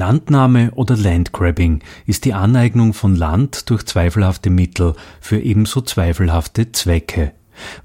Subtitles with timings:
[0.00, 7.34] Landnahme oder Landgrabbing ist die Aneignung von Land durch zweifelhafte Mittel für ebenso zweifelhafte Zwecke.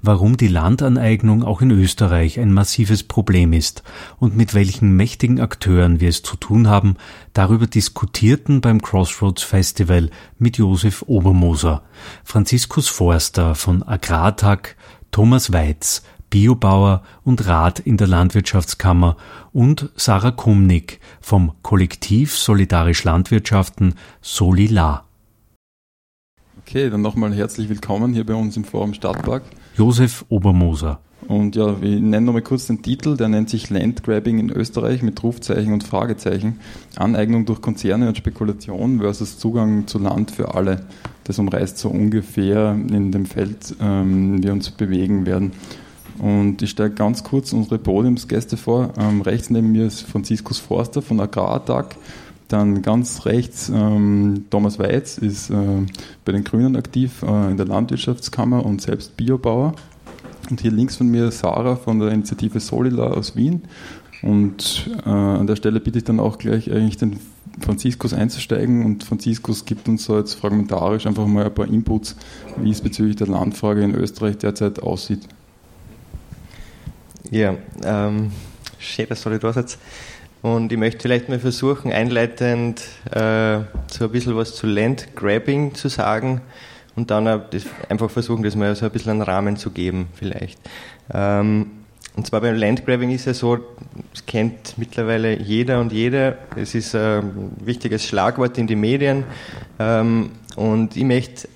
[0.00, 3.82] Warum die Landaneignung auch in Österreich ein massives Problem ist
[4.18, 6.96] und mit welchen mächtigen Akteuren wir es zu tun haben,
[7.34, 10.08] darüber diskutierten beim Crossroads Festival
[10.38, 11.82] mit Josef Obermoser,
[12.24, 14.76] Franziskus Forster von Agrartag,
[15.10, 19.16] Thomas Weiz, Biobauer und Rat in der Landwirtschaftskammer
[19.52, 25.04] und Sarah Kumnick vom Kollektiv Solidarisch Landwirtschaften Solila.
[26.62, 29.44] Okay, dann nochmal herzlich willkommen hier bei uns im Forum Stadtpark.
[29.76, 31.00] Josef Obermoser.
[31.28, 35.22] Und ja, wir nennen nochmal kurz den Titel, der nennt sich Landgrabbing in Österreich mit
[35.22, 36.60] Rufzeichen und Fragezeichen.
[36.96, 40.86] Aneignung durch Konzerne und Spekulation versus Zugang zu Land für alle.
[41.24, 45.52] Das umreißt so ungefähr in dem Feld, ähm, wir uns bewegen werden.
[46.18, 48.90] Und ich stelle ganz kurz unsere Podiumsgäste vor.
[48.98, 51.96] Ähm, rechts neben mir ist Franziskus Forster von Agrartag.
[52.48, 55.54] Dann ganz rechts ähm, Thomas Weiz ist äh,
[56.24, 59.74] bei den Grünen aktiv äh, in der Landwirtschaftskammer und selbst Biobauer.
[60.48, 63.62] Und hier links von mir Sarah von der Initiative Solila aus Wien.
[64.22, 67.18] Und äh, an der Stelle bitte ich dann auch gleich eigentlich den
[67.60, 72.16] Franziskus einzusteigen und Franziskus gibt uns so jetzt fragmentarisch einfach mal ein paar Inputs,
[72.58, 75.20] wie es bezüglich der Landfrage in Österreich derzeit aussieht.
[77.30, 78.30] Ja, ähm,
[78.78, 79.78] schön, dass du da seid.
[80.42, 85.88] Und ich möchte vielleicht mal versuchen, einleitend äh, so ein bisschen was zu Landgrabbing zu
[85.88, 86.40] sagen
[86.94, 87.26] und dann
[87.88, 90.60] einfach versuchen, das mal so ein bisschen einen Rahmen zu geben, vielleicht.
[91.12, 91.72] Ähm,
[92.14, 93.58] und zwar beim Landgrabbing ist ja so,
[94.12, 96.38] das kennt mittlerweile jeder und jede.
[96.54, 99.24] Es ist ein wichtiges Schlagwort in die Medien.
[99.80, 101.48] Ähm, und ich möchte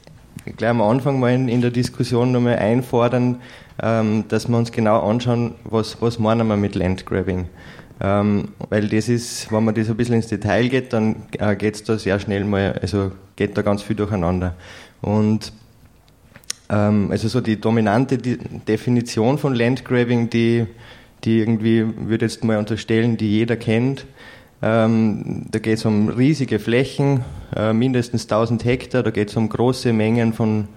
[0.57, 3.41] gleich am Anfang mal in der Diskussion nochmal einfordern,
[3.83, 7.47] ähm, dass wir uns genau anschauen, was, was meinen wir mit Landgrabbing.
[8.03, 11.75] Ähm, weil das ist, wenn man das ein bisschen ins Detail geht, dann äh, geht
[11.75, 14.55] es da sehr schnell mal, also geht da ganz viel durcheinander.
[15.03, 15.53] Und
[16.71, 20.67] ähm, also so die dominante die Definition von Landgrabbing, die,
[21.25, 24.07] die irgendwie, würde jetzt mal unterstellen, die jeder kennt,
[24.63, 27.25] ähm, da geht es um riesige Flächen,
[27.57, 30.69] äh, mindestens 1000 Hektar, da geht es um große Mengen von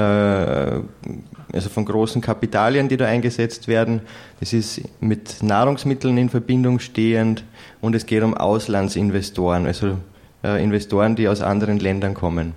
[0.00, 4.02] also von großen Kapitalien, die da eingesetzt werden.
[4.40, 7.44] Das ist mit Nahrungsmitteln in Verbindung stehend
[7.80, 9.96] und es geht um Auslandsinvestoren, also
[10.44, 12.52] äh, Investoren, die aus anderen Ländern kommen.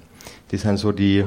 [0.51, 1.23] Das sind so die,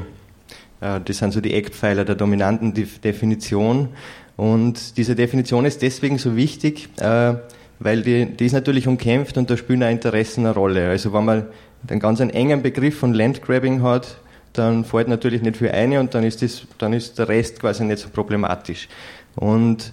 [0.80, 3.88] äh, das sind so die Eckpfeiler der dominanten Definition.
[4.36, 7.34] Und diese Definition ist deswegen so wichtig, äh,
[7.78, 10.88] weil die, die ist natürlich umkämpft und da spielen auch Interessen eine Rolle.
[10.88, 11.46] Also wenn man
[11.88, 14.16] einen ganz einen engen Begriff von Landgrabbing hat,
[14.52, 17.84] dann fällt natürlich nicht viel ein und dann ist, das, dann ist der Rest quasi
[17.84, 18.88] nicht so problematisch.
[19.36, 19.92] Und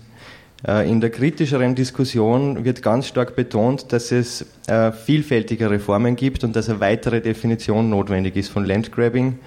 [0.68, 6.44] äh, in der kritischeren Diskussion wird ganz stark betont, dass es äh, vielfältige Reformen gibt
[6.44, 9.40] und dass eine weitere Definition notwendig ist von Landgrabbing.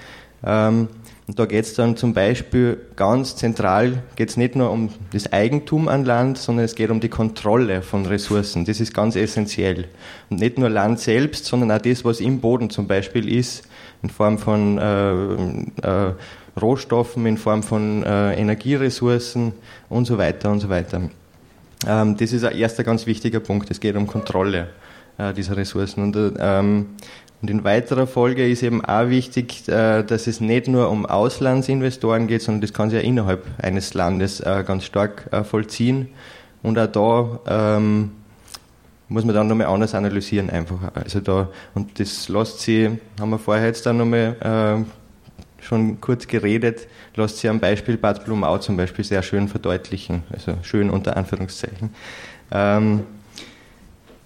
[0.45, 0.89] Ähm,
[1.29, 5.33] und da geht es dann zum Beispiel ganz zentral, geht es nicht nur um das
[5.33, 8.65] Eigentum an Land, sondern es geht um die Kontrolle von Ressourcen.
[8.65, 9.87] Das ist ganz essentiell.
[10.31, 13.63] Und nicht nur Land selbst, sondern auch das, was im Boden zum Beispiel ist,
[14.03, 15.13] in Form von äh,
[15.87, 16.15] äh,
[16.61, 19.53] Rohstoffen, in Form von äh, Energieressourcen
[19.89, 21.03] und so weiter und so weiter.
[21.87, 23.71] Ähm, das ist ein erster ganz wichtiger Punkt.
[23.71, 24.69] Es geht um Kontrolle
[25.19, 26.03] äh, dieser Ressourcen.
[26.03, 26.87] Und, ähm,
[27.41, 32.27] und in weiterer Folge ist eben auch wichtig, äh, dass es nicht nur um Auslandsinvestoren
[32.27, 36.09] geht, sondern das kann sich ja innerhalb eines Landes äh, ganz stark äh, vollziehen.
[36.63, 38.13] Und auch da ähm,
[39.13, 40.95] muss man dann nochmal anders analysieren einfach.
[40.95, 44.37] Also da, und das lässt sie, haben wir vorher jetzt dann nochmal
[44.81, 50.23] äh, schon kurz geredet, lässt sie am Beispiel Bad Blumau zum Beispiel sehr schön verdeutlichen,
[50.33, 51.91] also schön unter Anführungszeichen.
[52.51, 53.03] Ähm,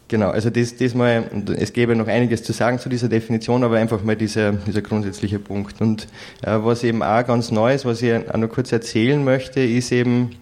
[0.06, 1.25] genau, also das, das mal,
[1.58, 5.41] es gäbe noch einiges zu sagen zu dieser Definition, aber einfach mal dieser, dieser grundsätzliche
[5.41, 5.80] Punkt.
[5.80, 6.06] Und
[6.42, 9.91] äh, was eben auch ganz neu ist, was ich auch noch kurz erzählen möchte, ist
[9.91, 10.36] eben,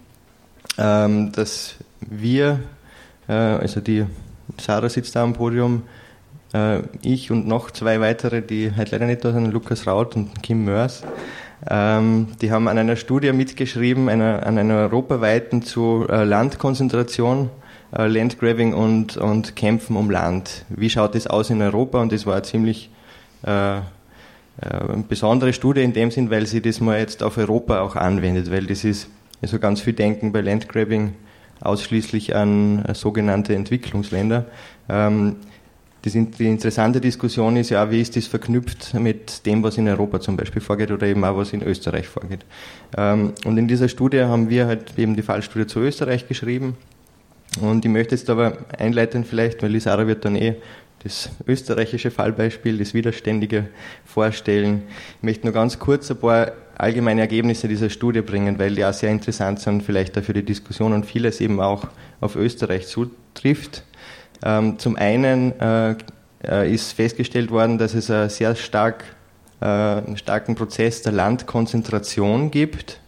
[0.77, 2.59] ähm, dass wir,
[3.27, 4.05] äh, also die
[4.59, 5.83] Sarah sitzt da am Podium,
[6.53, 10.41] äh, ich und noch zwei weitere, die halt leider nicht da sind, Lukas Raut und
[10.41, 11.03] Kim Mörs.
[11.69, 17.49] Ähm, die haben an einer Studie mitgeschrieben, einer, an einer europaweiten zu äh, Landkonzentration,
[17.97, 20.65] äh, Landgrabbing und, und Kämpfen um Land.
[20.69, 22.01] Wie schaut das aus in Europa?
[22.01, 22.89] Und das war eine ziemlich
[23.45, 23.81] äh, äh,
[25.07, 28.65] besondere Studie in dem Sinn, weil sie das mal jetzt auf Europa auch anwendet, weil
[28.65, 29.09] das ist
[29.41, 31.13] also ganz viel Denken bei Landgrabbing
[31.61, 34.45] ausschließlich an äh, sogenannte Entwicklungsländer.
[34.89, 35.37] Ähm,
[36.05, 40.37] die interessante Diskussion ist ja, wie ist das verknüpft mit dem, was in Europa zum
[40.37, 42.45] Beispiel vorgeht oder eben auch was in Österreich vorgeht.
[42.95, 46.77] Ähm, und in dieser Studie haben wir halt eben die Fallstudie zu Österreich geschrieben.
[47.59, 50.55] Und ich möchte jetzt aber einleiten vielleicht, weil die Sarah wird dann eh
[51.03, 53.67] das österreichische Fallbeispiel, das Widerständige
[54.05, 54.83] vorstellen.
[55.17, 58.93] Ich möchte nur ganz kurz ein paar allgemeine Ergebnisse dieser Studie bringen, weil die auch
[58.93, 61.87] sehr interessant sind, vielleicht auch für die Diskussion und vieles eben auch
[62.21, 63.83] auf Österreich zutrifft.
[64.43, 65.95] Ähm, zum einen äh,
[66.43, 69.03] äh, ist festgestellt worden, dass es einen sehr stark,
[69.61, 72.99] äh, einen starken Prozess der Landkonzentration gibt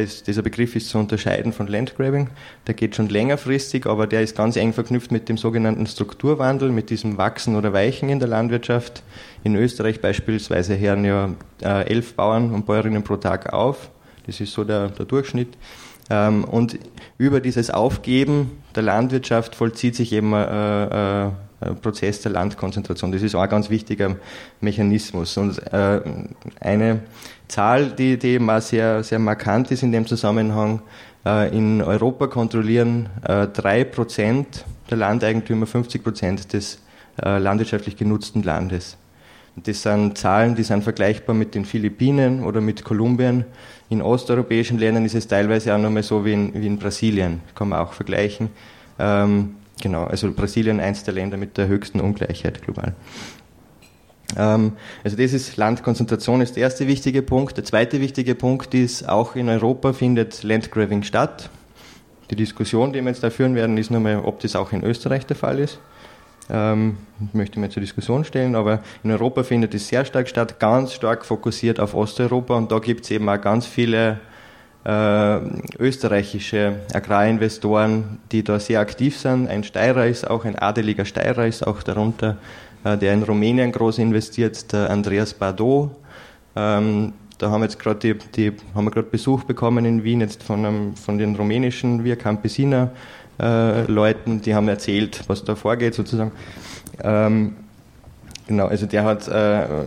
[0.00, 2.28] ist, dieser Begriff ist zu unterscheiden von Landgrabbing.
[2.66, 6.90] Der geht schon längerfristig, aber der ist ganz eng verknüpft mit dem sogenannten Strukturwandel, mit
[6.90, 9.02] diesem Wachsen oder Weichen in der Landwirtschaft.
[9.44, 11.30] In Österreich beispielsweise hören ja
[11.62, 13.90] äh, elf Bauern und Bäuerinnen pro Tag auf.
[14.26, 15.56] Das ist so der, der Durchschnitt.
[16.10, 16.78] Ähm, und
[17.18, 21.30] über dieses Aufgeben der Landwirtschaft vollzieht sich eben äh, äh,
[21.80, 23.12] Prozess der Landkonzentration.
[23.12, 24.16] Das ist auch ein ganz wichtiger
[24.60, 25.36] Mechanismus.
[25.36, 26.00] Und äh,
[26.60, 27.00] eine
[27.52, 30.80] Zahl, die, die mal sehr, sehr markant ist in dem Zusammenhang,
[31.26, 36.78] äh, in Europa kontrollieren äh, drei Prozent der Landeigentümer 50 Prozent des
[37.22, 38.96] äh, landwirtschaftlich genutzten Landes.
[39.56, 43.44] Das sind Zahlen, die sind vergleichbar mit den Philippinen oder mit Kolumbien.
[43.90, 47.68] In osteuropäischen Ländern ist es teilweise auch nochmal so wie in, wie in Brasilien, kann
[47.68, 48.48] man auch vergleichen.
[48.98, 52.94] Ähm, genau, also Brasilien eins der Länder mit der höchsten Ungleichheit global.
[54.36, 54.72] Ähm,
[55.04, 57.56] also das ist Landkonzentration ist der erste wichtige Punkt.
[57.56, 61.50] Der zweite wichtige Punkt ist, auch in Europa findet Landgrabbing statt.
[62.30, 64.84] Die Diskussion, die wir jetzt da führen werden, ist nur mal, ob das auch in
[64.84, 65.78] Österreich der Fall ist.
[66.50, 66.96] Ähm,
[67.32, 71.24] möchte mir zur Diskussion stellen, aber in Europa findet es sehr stark statt, ganz stark
[71.24, 74.18] fokussiert auf Osteuropa und da gibt es eben auch ganz viele
[74.84, 75.38] äh,
[75.78, 79.48] österreichische Agrarinvestoren, die da sehr aktiv sind.
[79.48, 82.38] Ein Steirer ist auch, ein adeliger Steirer ist auch darunter.
[82.84, 85.90] Äh, der in Rumänien groß investiert, der Andreas Bardot.
[86.56, 90.20] Ähm, da haben wir jetzt gerade die, die, haben wir gerade Besuch bekommen in Wien
[90.20, 92.90] jetzt von, einem, von den rumänischen Via Campesina
[93.40, 96.32] äh, Leuten, die haben erzählt, was da vorgeht sozusagen.
[97.02, 97.56] Ähm,
[98.46, 99.84] genau, also der hat äh,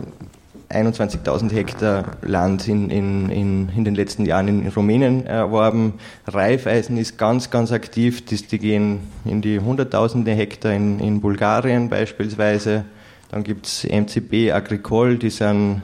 [0.70, 5.94] 21.000 Hektar Land in, in, in, in den letzten Jahren in Rumänien erworben.
[6.26, 8.24] Raiffeisen ist ganz, ganz aktiv.
[8.24, 12.84] Die, die gehen in die Hunderttausende Hektar in, in Bulgarien beispielsweise.
[13.30, 15.82] Dann gibt es MCB Agricole, die sind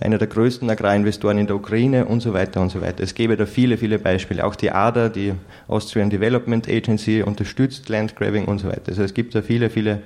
[0.00, 3.02] einer der größten Agrarinvestoren in der Ukraine und so weiter und so weiter.
[3.02, 4.44] Es gäbe da viele, viele Beispiele.
[4.44, 5.34] Auch die ADA, die
[5.68, 8.88] Austrian Development Agency, unterstützt Landgrabbing und so weiter.
[8.88, 10.02] Also es gibt da viele, viele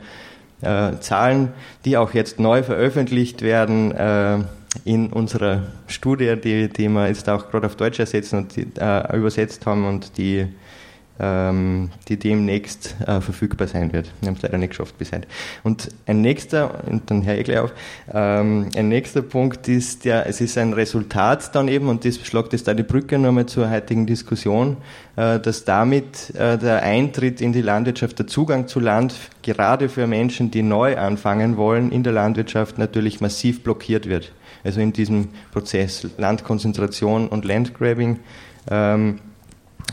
[0.65, 1.53] äh, Zahlen,
[1.85, 4.39] die auch jetzt neu veröffentlicht werden äh,
[4.85, 9.17] in unserer Studie, die, die wir jetzt auch gerade auf Deutsch ersetzen und die, äh,
[9.17, 10.47] übersetzt haben und die
[11.17, 14.11] die demnächst äh, verfügbar sein wird.
[14.21, 15.21] Wir haben es leider nicht geschafft bisher.
[15.63, 17.73] Und ein nächster, und dann höre ich gleich auf,
[18.13, 22.53] ähm, ein nächster Punkt ist, der, es ist ein Resultat dann eben, und das schlagt
[22.53, 24.77] jetzt da die Brücke nochmal zur heutigen Diskussion,
[25.15, 30.09] äh, dass damit äh, der Eintritt in die Landwirtschaft, der Zugang zu Land, gerade für
[30.09, 34.33] Menschen, die neu anfangen wollen in der Landwirtschaft, natürlich massiv blockiert wird.
[34.65, 38.19] Also in diesem Prozess Landkonzentration und Landgrabbing.
[38.69, 39.21] Ähm,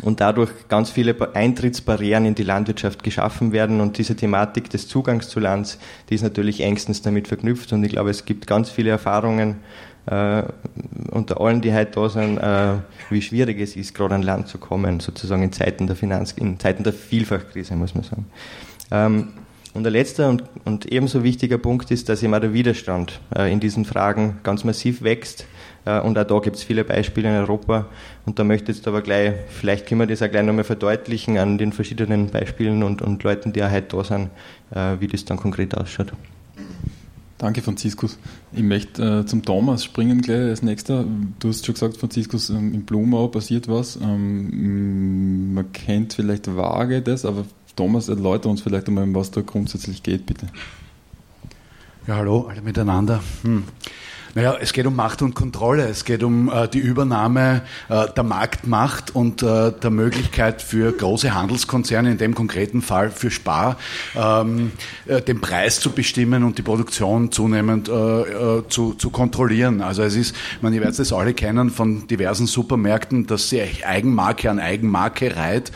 [0.02, 3.82] und dadurch ganz viele Eintrittsbarrieren in die Landwirtschaft geschaffen werden.
[3.82, 5.78] Und diese Thematik des Zugangs zu Land,
[6.10, 7.72] die ist natürlich engstens damit verknüpft.
[7.74, 9.58] Und ich glaube, es gibt ganz viele Erfahrungen
[10.08, 10.44] äh,
[11.12, 12.76] unter allen, die heute da sind, äh,
[13.10, 16.60] wie schwierig es ist, gerade an Land zu kommen, sozusagen in Zeiten der Finanz, in
[16.60, 18.26] Zeiten der Vielfachkrise, muss man sagen.
[18.90, 19.28] Ähm,
[19.74, 23.62] und der letzte und, und, ebenso wichtiger Punkt ist, dass immer der Widerstand äh, in
[23.62, 25.46] diesen Fragen ganz massiv wächst.
[25.86, 27.88] Äh, und auch da gibt es viele Beispiele in Europa.
[28.26, 31.38] Und da möchte ich jetzt aber gleich, vielleicht können wir das auch gleich nochmal verdeutlichen
[31.38, 34.30] an den verschiedenen Beispielen und, und Leuten, die auch heute da sind,
[34.72, 36.14] äh, wie das dann konkret ausschaut.
[37.42, 38.20] Danke, Franziskus.
[38.52, 41.06] Ich möchte äh, zum Thomas springen gleich als nächster.
[41.40, 43.96] Du hast schon gesagt, Franziskus, ähm, in Blumau passiert was.
[43.96, 47.46] Ähm, man kennt vielleicht vage das, aber
[47.76, 50.46] Thomas, erläutere uns vielleicht einmal, was da grundsätzlich geht, bitte.
[52.06, 53.24] Ja, hallo, alle miteinander.
[53.42, 53.64] Hm.
[54.34, 55.90] Naja, es geht um Macht und Kontrolle.
[55.90, 61.34] Es geht um äh, die Übernahme äh, der Marktmacht und äh, der Möglichkeit für große
[61.34, 63.78] Handelskonzerne, in dem konkreten Fall für Spar,
[64.16, 64.72] ähm,
[65.06, 69.82] äh, den Preis zu bestimmen und die Produktion zunehmend äh, äh, zu, zu kontrollieren.
[69.82, 74.50] Also es ist, man, ihr werdet es alle kennen von diversen Supermärkten, dass sie Eigenmarke
[74.50, 75.72] an Eigenmarke reiht.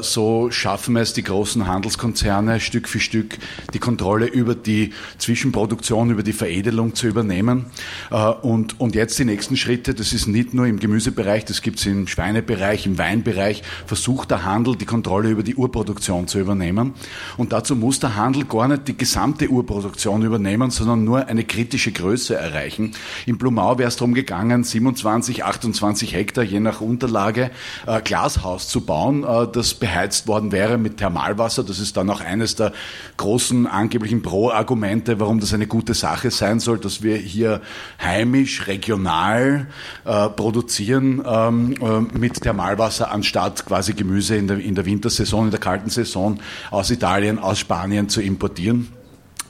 [0.00, 3.38] so schaffen es die großen Handelskonzerne Stück für Stück
[3.72, 7.66] die Kontrolle über die Zwischenproduktion, über die Veredelung zu übernehmen.
[8.10, 11.78] Äh, und, und jetzt die nächsten Schritte, das ist nicht nur im Gemüsebereich, das gibt
[11.78, 16.94] es im Schweinebereich, im Weinbereich, versucht der Handel die Kontrolle über die Urproduktion zu übernehmen.
[17.36, 21.92] Und dazu muss der Handel gar nicht die gesamte Urproduktion übernehmen, sondern nur eine kritische
[21.92, 22.92] Größe erreichen.
[23.26, 27.50] Im Blumau wäre es darum gegangen, 27, 28 Hektar, je nach Unterlage,
[27.86, 31.64] äh, Glashaus zu bauen, äh, das beheizt worden wäre mit Thermalwasser.
[31.64, 32.72] Das ist dann auch eines der
[33.16, 37.60] großen angeblichen Pro-Argumente, warum das eine gute Sache sein soll, dass wir hier
[38.02, 39.66] heimisch, regional
[40.04, 45.50] äh, produzieren ähm, äh, mit Thermalwasser anstatt quasi Gemüse in der, in der Wintersaison, in
[45.50, 46.40] der kalten Saison
[46.70, 49.03] aus Italien, aus Spanien zu importieren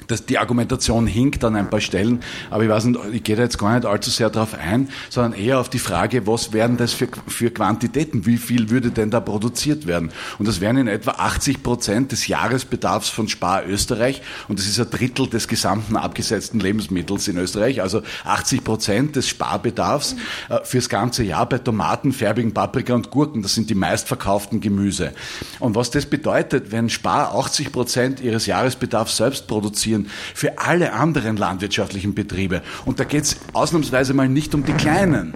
[0.06, 2.20] das, die Argumentation hinkt an ein paar Stellen,
[2.50, 5.38] aber ich weiß nicht, ich gehe da jetzt gar nicht allzu sehr darauf ein, sondern
[5.38, 9.20] eher auf die Frage, was wären das für, für Quantitäten, wie viel würde denn da
[9.20, 10.10] produziert werden?
[10.38, 14.80] Und das wären in etwa 80 Prozent des Jahresbedarfs von Spar Österreich und das ist
[14.80, 20.16] ein Drittel des gesamten abgesetzten Lebensmittels in Österreich, also 80 Prozent des Sparbedarfs
[20.48, 25.12] äh, fürs ganze Jahr bei Tomaten, färbigen Paprika und Gurken, das sind die meistverkauften Gemüse.
[25.60, 30.92] Und was das bedeutet, wenn Spar 80 Prozent ihres Jahresbedarfs selbst produziert, finanzieren für alle
[30.92, 32.62] anderen landwirtschaftlichen Betriebe.
[32.84, 35.32] Und da geht es ausnahmsweise mal nicht um die Kleinen.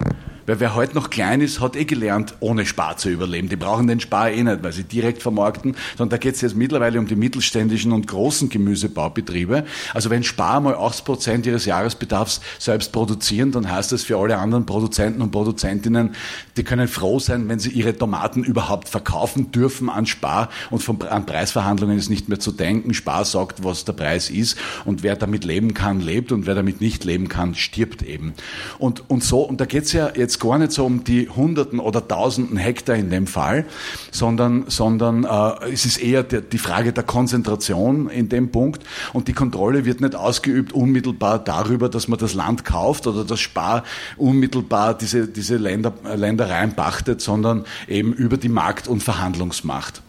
[0.49, 3.49] Weil wer heute noch klein ist, hat eh gelernt, ohne Spar zu überleben.
[3.49, 6.55] Die brauchen den Spar eh nicht, weil sie direkt vermarkten, sondern da geht es jetzt
[6.55, 9.63] mittlerweile um die mittelständischen und großen Gemüsebaubetriebe.
[9.93, 14.39] Also wenn Spar mal 80 Prozent ihres Jahresbedarfs selbst produzieren, dann heißt das für alle
[14.39, 16.15] anderen Produzenten und Produzentinnen,
[16.57, 20.99] die können froh sein, wenn sie ihre Tomaten überhaupt verkaufen dürfen an Spar und von,
[21.03, 22.95] an Preisverhandlungen ist nicht mehr zu denken.
[22.95, 26.81] Spar sagt, was der Preis ist und wer damit leben kann, lebt und wer damit
[26.81, 28.33] nicht leben kann, stirbt eben.
[28.79, 31.79] Und, und so, und da geht es ja jetzt gar nicht so um die Hunderten
[31.79, 33.65] oder Tausenden Hektar in dem Fall,
[34.11, 38.83] sondern, sondern äh, es ist eher der, die Frage der Konzentration in dem Punkt.
[39.13, 43.39] Und die Kontrolle wird nicht ausgeübt unmittelbar darüber, dass man das Land kauft oder das
[43.39, 43.83] Spar
[44.17, 50.01] unmittelbar diese, diese Länder, Ländereien pachtet, sondern eben über die Markt- und Verhandlungsmacht.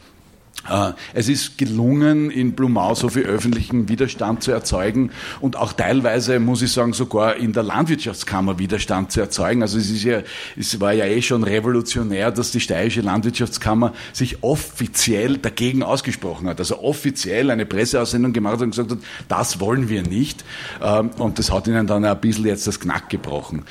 [0.69, 6.39] Äh, es ist gelungen, in Blumau so viel öffentlichen Widerstand zu erzeugen und auch teilweise,
[6.39, 9.63] muss ich sagen, sogar in der Landwirtschaftskammer Widerstand zu erzeugen.
[9.63, 10.23] Also es ist ja,
[10.59, 16.59] es war ja eh schon revolutionär, dass die steirische Landwirtschaftskammer sich offiziell dagegen ausgesprochen hat.
[16.59, 18.99] Also offiziell eine Presseaussendung gemacht hat und gesagt hat,
[19.29, 20.45] das wollen wir nicht.
[20.83, 23.65] Ähm, und das hat ihnen dann ein bisschen jetzt das Knack gebrochen.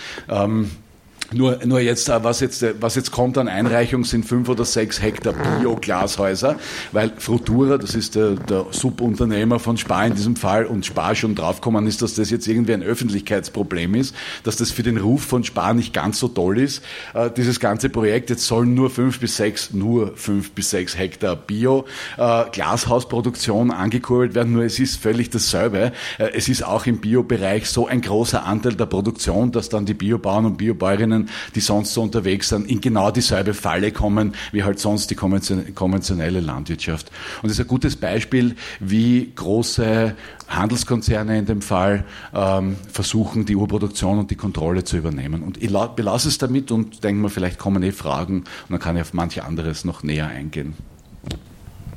[1.31, 4.65] Nur, nur jetzt, äh, was jetzt, äh, was jetzt kommt an Einreichung, sind fünf oder
[4.65, 6.55] sechs Hektar Bio-Glashäuser,
[6.91, 11.35] weil Frutura, das ist der, der, Subunternehmer von Spar in diesem Fall und Spar schon
[11.35, 15.43] draufgekommen ist, dass das jetzt irgendwie ein Öffentlichkeitsproblem ist, dass das für den Ruf von
[15.43, 16.81] Spar nicht ganz so toll ist.
[17.13, 21.35] Äh, dieses ganze Projekt, jetzt sollen nur fünf bis sechs, nur fünf bis sechs Hektar
[21.35, 25.91] Bio-Glashausproduktion angekurbelt werden, nur es ist völlig dasselbe.
[26.17, 30.45] Es ist auch im Bio-Bereich so ein großer Anteil der Produktion, dass dann die Biobauern
[30.45, 34.79] und Biobäuerinnen Unternehmen, die sonst so unterwegs sind, in genau dieselbe Falle kommen, wie halt
[34.79, 37.11] sonst die konventionelle Landwirtschaft.
[37.41, 40.15] Und das ist ein gutes Beispiel, wie große
[40.47, 45.43] Handelskonzerne in dem Fall ähm, versuchen, die Urproduktion und die Kontrolle zu übernehmen.
[45.43, 48.95] Und ich belasse es damit und denke mir, vielleicht kommen eh Fragen und dann kann
[48.95, 50.73] ich auf manche anderes noch näher eingehen.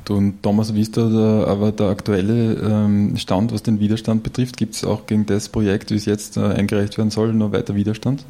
[0.09, 4.57] Und Thomas, wie ist da der, aber der aktuelle ähm, Stand, was den Widerstand betrifft?
[4.57, 7.73] Gibt es auch gegen das Projekt, wie es jetzt äh, eingereicht werden soll, noch weiter
[7.73, 8.25] Widerstand?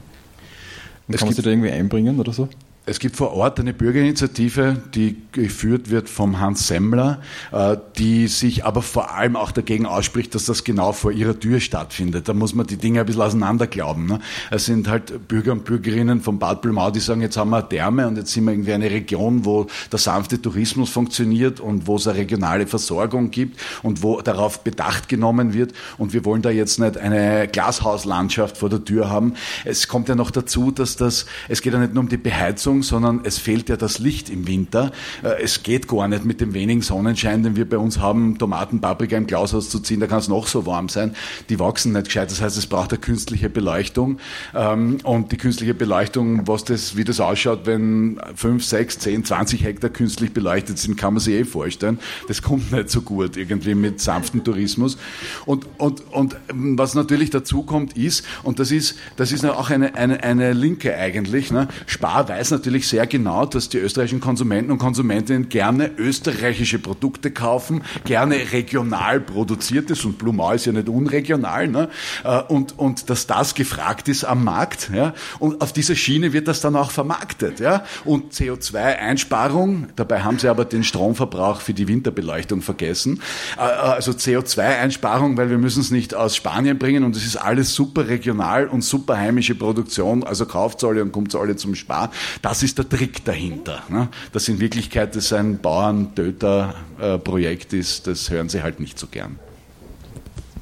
[1.11, 2.49] Kann man sich da irgendwie einbringen oder so?
[2.85, 7.21] Es gibt vor Ort eine Bürgerinitiative, die geführt wird vom Hans Semmler,
[7.53, 11.61] äh, die sich aber vor allem auch dagegen ausspricht, dass das genau vor ihrer Tür
[11.61, 12.27] stattfindet.
[12.27, 14.07] Da muss man die Dinge ein bisschen auseinander glauben.
[14.07, 14.19] Ne?
[14.51, 18.05] Es sind halt Bürger und Bürgerinnen von Bad Blumau, die sagen, jetzt haben wir Therme
[18.05, 22.05] und jetzt sind wir irgendwie eine Region, wo der sanfte Tourismus funktioniert und wo es
[22.05, 25.71] eine regionale Versorgung gibt und wo darauf Bedacht genommen wird.
[25.97, 29.35] Und wir wollen da jetzt nicht eine Glashauslandschaft vor der Tür haben.
[29.63, 32.72] Es kommt ja noch dazu, dass das, es geht ja nicht nur um die Beheizung,
[32.73, 34.91] Heizung, sondern es fehlt ja das Licht im Winter.
[35.23, 38.81] Äh, es geht gar nicht mit dem wenigen Sonnenschein, den wir bei uns haben, Tomaten,
[38.81, 41.15] Paprika im Glashaus zu ziehen, da kann es noch so warm sein.
[41.49, 42.31] Die wachsen nicht gescheit.
[42.31, 44.17] Das heißt, es braucht eine künstliche Beleuchtung.
[44.55, 49.63] Ähm, und die künstliche Beleuchtung, was das, wie das ausschaut, wenn 5, 6, 10, 20
[49.63, 51.99] Hektar künstlich beleuchtet sind, kann man sich eh vorstellen.
[52.27, 54.97] Das kommt nicht so gut irgendwie mit sanftem Tourismus.
[55.45, 59.95] Und, und, und was natürlich dazu kommt, ist, und das ist, das ist auch eine,
[59.95, 61.67] eine, eine Linke eigentlich, ne?
[61.85, 67.29] Spar weiß natürlich, natürlich sehr genau, dass die österreichischen Konsumenten und Konsumentinnen gerne österreichische Produkte
[67.29, 71.89] kaufen, gerne regional produziertes und Blumau ist ja nicht unregional, ne?
[72.23, 74.91] Äh, und, und dass das gefragt ist am Markt.
[74.93, 75.13] Ja?
[75.39, 77.59] Und auf dieser Schiene wird das dann auch vermarktet.
[77.59, 77.83] Ja?
[78.05, 83.21] Und CO2-Einsparung, dabei haben sie aber den Stromverbrauch für die Winterbeleuchtung vergessen.
[83.57, 87.73] Äh, also CO2-Einsparung, weil wir müssen es nicht aus Spanien bringen und es ist alles
[87.73, 92.11] super regional und super heimische Produktion, also kauft alle und kommt alle zum Spar.
[92.41, 93.81] Das ist der Trick dahinter.
[93.89, 94.09] Ne?
[94.33, 99.39] Dass in Wirklichkeit das ein Bauern-Töter-Projekt ist, das hören sie halt nicht so gern.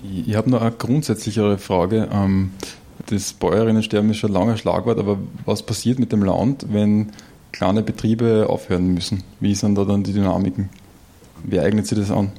[0.04, 2.08] Ich habe noch eine grundsätzlichere Frage.
[2.12, 2.52] Ähm,
[3.08, 7.12] das Bäuerinnensterben ist schon ein langer Schlagwort, aber was passiert mit dem Land, wenn
[7.52, 9.24] kleine Betriebe aufhören müssen?
[9.40, 10.70] Wie sind da dann die Dynamiken?
[11.44, 12.32] Wer eignet sich das an?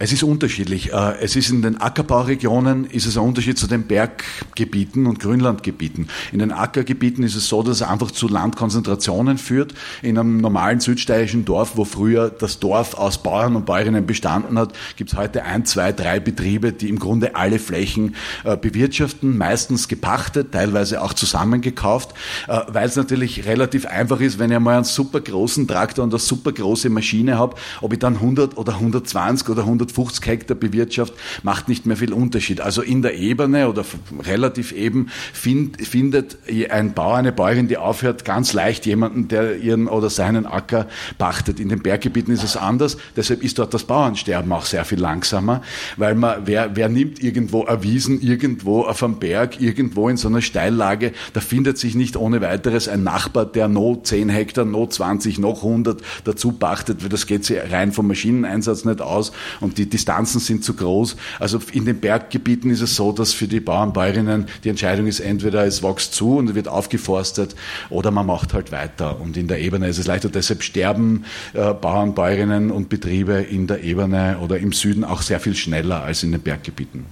[0.00, 0.92] Es ist unterschiedlich.
[0.92, 6.08] Äh, es ist in den Ackerbauregionen ist es ein Unterschied zu den Berggebieten und Grünlandgebieten.
[6.30, 9.74] In den Ackergebieten ist es so, dass es einfach zu Landkonzentrationen führt.
[10.02, 14.72] In einem normalen südsteirischen Dorf, wo früher das Dorf aus Bauern und Bäuerinnen bestanden hat,
[14.96, 18.14] gibt es heute ein, zwei, drei Betriebe, die im Grunde alle Flächen
[18.44, 22.14] äh, bewirtschaften, meistens gepachtet, teilweise auch zusammengekauft,
[22.46, 26.14] äh, weil es natürlich relativ einfach ist, wenn ich mal einen super großen Traktor und
[26.14, 30.56] eine super große Maschine habe, ob ich dann 100 oder 120 oder 100 150 Hektar
[30.56, 32.60] bewirtschaftet, macht nicht mehr viel Unterschied.
[32.60, 33.84] Also in der Ebene oder
[34.20, 36.38] relativ eben find, findet
[36.70, 40.86] ein Bauer, eine Bäuerin, die aufhört, ganz leicht jemanden, der ihren oder seinen Acker
[41.18, 41.60] pachtet.
[41.60, 45.62] In den Berggebieten ist es anders, deshalb ist dort das Bauernsterben auch sehr viel langsamer,
[45.96, 50.42] weil man, wer, wer nimmt irgendwo erwiesen, irgendwo auf einem Berg, irgendwo in so einer
[50.42, 55.38] Steillage, da findet sich nicht ohne weiteres ein Nachbar, der noch 10 Hektar, noch 20,
[55.38, 59.88] noch 100 dazu pachtet, weil das geht sich rein vom Maschineneinsatz nicht aus und die
[59.88, 61.16] Distanzen sind zu groß.
[61.38, 65.20] Also in den Berggebieten ist es so, dass für die Bauern, Bäuerinnen die Entscheidung ist,
[65.20, 67.54] entweder es wächst zu und wird aufgeforstet
[67.90, 69.20] oder man macht halt weiter.
[69.20, 70.28] Und in der Ebene ist es leichter.
[70.28, 75.40] Deshalb sterben äh, Bauern, Bäuerinnen und Betriebe in der Ebene oder im Süden auch sehr
[75.40, 77.06] viel schneller als in den Berggebieten.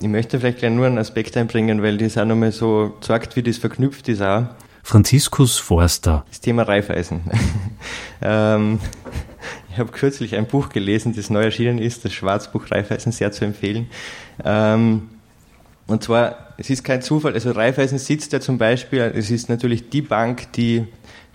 [0.00, 3.42] Ich möchte vielleicht gleich nur einen Aspekt einbringen, weil das auch nochmal so zeigt, wie
[3.42, 4.46] das verknüpft ist auch.
[4.82, 6.24] Franziskus Forster.
[6.28, 7.20] Das Thema Reifeisen.
[8.22, 8.80] ähm,
[9.72, 13.44] ich habe kürzlich ein Buch gelesen, das neu erschienen ist, das Schwarzbuch Raiffeisen, sehr zu
[13.44, 13.88] empfehlen.
[14.44, 15.08] Ähm,
[15.86, 19.90] und zwar, es ist kein Zufall, also Raiffeisen sitzt ja zum Beispiel, es ist natürlich
[19.90, 20.84] die Bank, die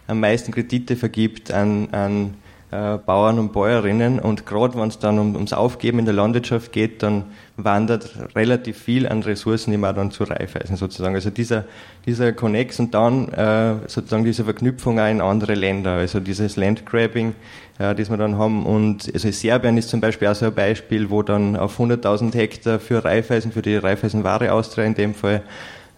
[0.07, 2.33] am meisten Kredite vergibt an, an
[2.75, 6.71] äh, Bauern und Bäuerinnen und gerade wenn es dann um, ums Aufgeben in der Landwirtschaft
[6.71, 7.23] geht, dann
[7.55, 11.15] wandert relativ viel an Ressourcen immer dann zu Raiffeisen sozusagen.
[11.15, 11.63] Also dieser,
[12.05, 17.33] dieser Connex und dann äh, sozusagen diese Verknüpfung auch in andere Länder, also dieses Landgrabbing,
[17.79, 18.65] äh, das wir dann haben.
[18.65, 22.79] Und also Serbien ist zum Beispiel auch so ein Beispiel, wo dann auf 100.000 Hektar
[22.79, 25.43] für Raiffeisen, für die Raiffeisen-Ware Austria in dem Fall,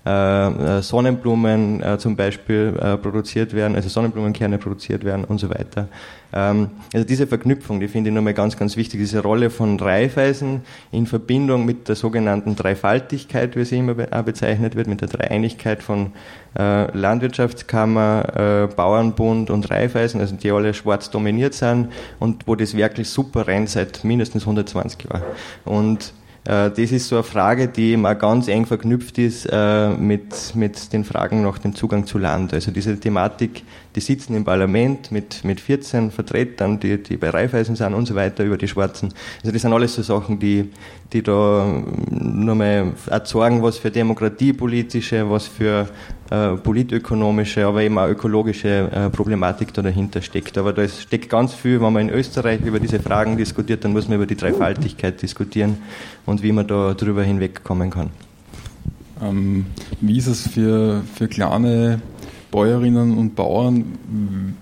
[0.08, 5.89] äh, äh, Sonnenblumen äh, zum Beispiel produziert werden, also Sonnenblumenkerne produziert werden und so weiter.
[6.34, 10.62] Ähm, also diese Verknüpfung, die finde ich nochmal ganz, ganz wichtig, diese Rolle von Reifeisen
[10.91, 16.13] in Verbindung mit der sogenannten Dreifaltigkeit, wie sie immer bezeichnet wird, mit der Dreieinigkeit von
[16.56, 21.89] Landwirtschaftskammer, Bauernbund und Reifeisen, also die alle schwarz dominiert sind
[22.20, 25.22] und wo das wirklich super rennt seit mindestens 120 Jahren.
[25.65, 30.55] Und äh, das ist so eine Frage, die immer ganz eng verknüpft ist äh, mit,
[30.55, 32.53] mit den Fragen nach dem Zugang zu Land.
[32.53, 33.63] Also diese Thematik,
[33.97, 38.13] die sitzen im Parlament mit, mit 14 Vertretern, die, die bei Raiffeisen sind und so
[38.13, 39.12] weiter, über die Schwarzen.
[39.39, 40.69] Also das sind alles so Sachen, die,
[41.13, 41.65] die da
[42.12, 45.88] nochmal erzeugen, was für demokratiepolitische, was für
[46.29, 50.60] äh, politökonomische, aber eben auch ökologische äh, Problematik da dahinter steckt.
[50.60, 54.07] Aber da steckt ganz viel, wenn man in Österreich über diese Fragen diskutiert, dann muss
[54.07, 55.79] man über die Dreifaltigkeit diskutieren
[56.27, 58.12] und wie man da drüber hinwegkommen kann.
[59.23, 59.65] Ähm,
[60.01, 61.99] wie ist es für, für kleine
[62.58, 63.84] Bäuerinnen und Bauern,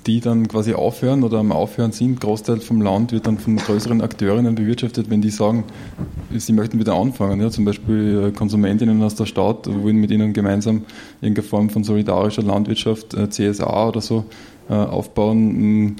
[0.06, 4.02] die dann quasi aufhören oder am Aufhören sind, Großteil vom Land wird dann von größeren
[4.02, 5.64] Akteurinnen bewirtschaftet, wenn die sagen,
[6.30, 7.40] sie möchten wieder anfangen.
[7.40, 10.82] Ja, zum Beispiel äh, Konsumentinnen aus der Stadt wollen mit ihnen gemeinsam
[11.22, 14.26] irgendeine Form von solidarischer Landwirtschaft, äh, CSA oder so,
[14.70, 15.38] äh, aufbauen.
[15.38, 15.96] Hm,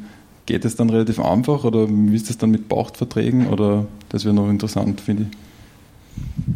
[0.48, 3.48] geht es dann relativ einfach oder wie ist das dann mit Pachtverträgen?
[3.48, 6.55] Oder das wäre noch interessant, finde ich.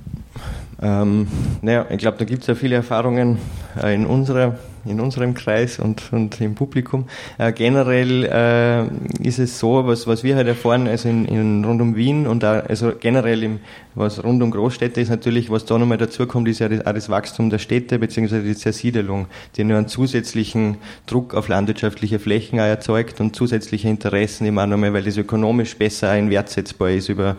[0.81, 1.27] Ähm,
[1.61, 3.37] naja, ich glaube, da gibt es ja viele Erfahrungen
[3.81, 7.05] äh, in, unserer, in unserem Kreis und, und im Publikum.
[7.37, 11.81] Äh, generell äh, ist es so, was, was wir halt erfahren, also in, in rund
[11.81, 13.59] um Wien und auch, also generell im,
[13.93, 17.09] was rund um Großstädte ist natürlich, was da nochmal dazukommt, ist ja das, auch das
[17.09, 22.63] Wachstum der Städte beziehungsweise die Zersiedelung, die nur einen zusätzlichen Druck auf landwirtschaftliche Flächen auch
[22.63, 27.35] erzeugt und zusätzliche Interessen immer nochmal, weil das ökonomisch besser einwertsetzbar ist über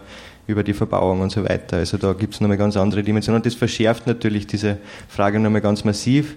[0.51, 1.79] über die Verbauung und so weiter.
[1.79, 5.61] Also da gibt es nochmal ganz andere Dimensionen und das verschärft natürlich diese Frage nochmal
[5.61, 6.37] ganz massiv.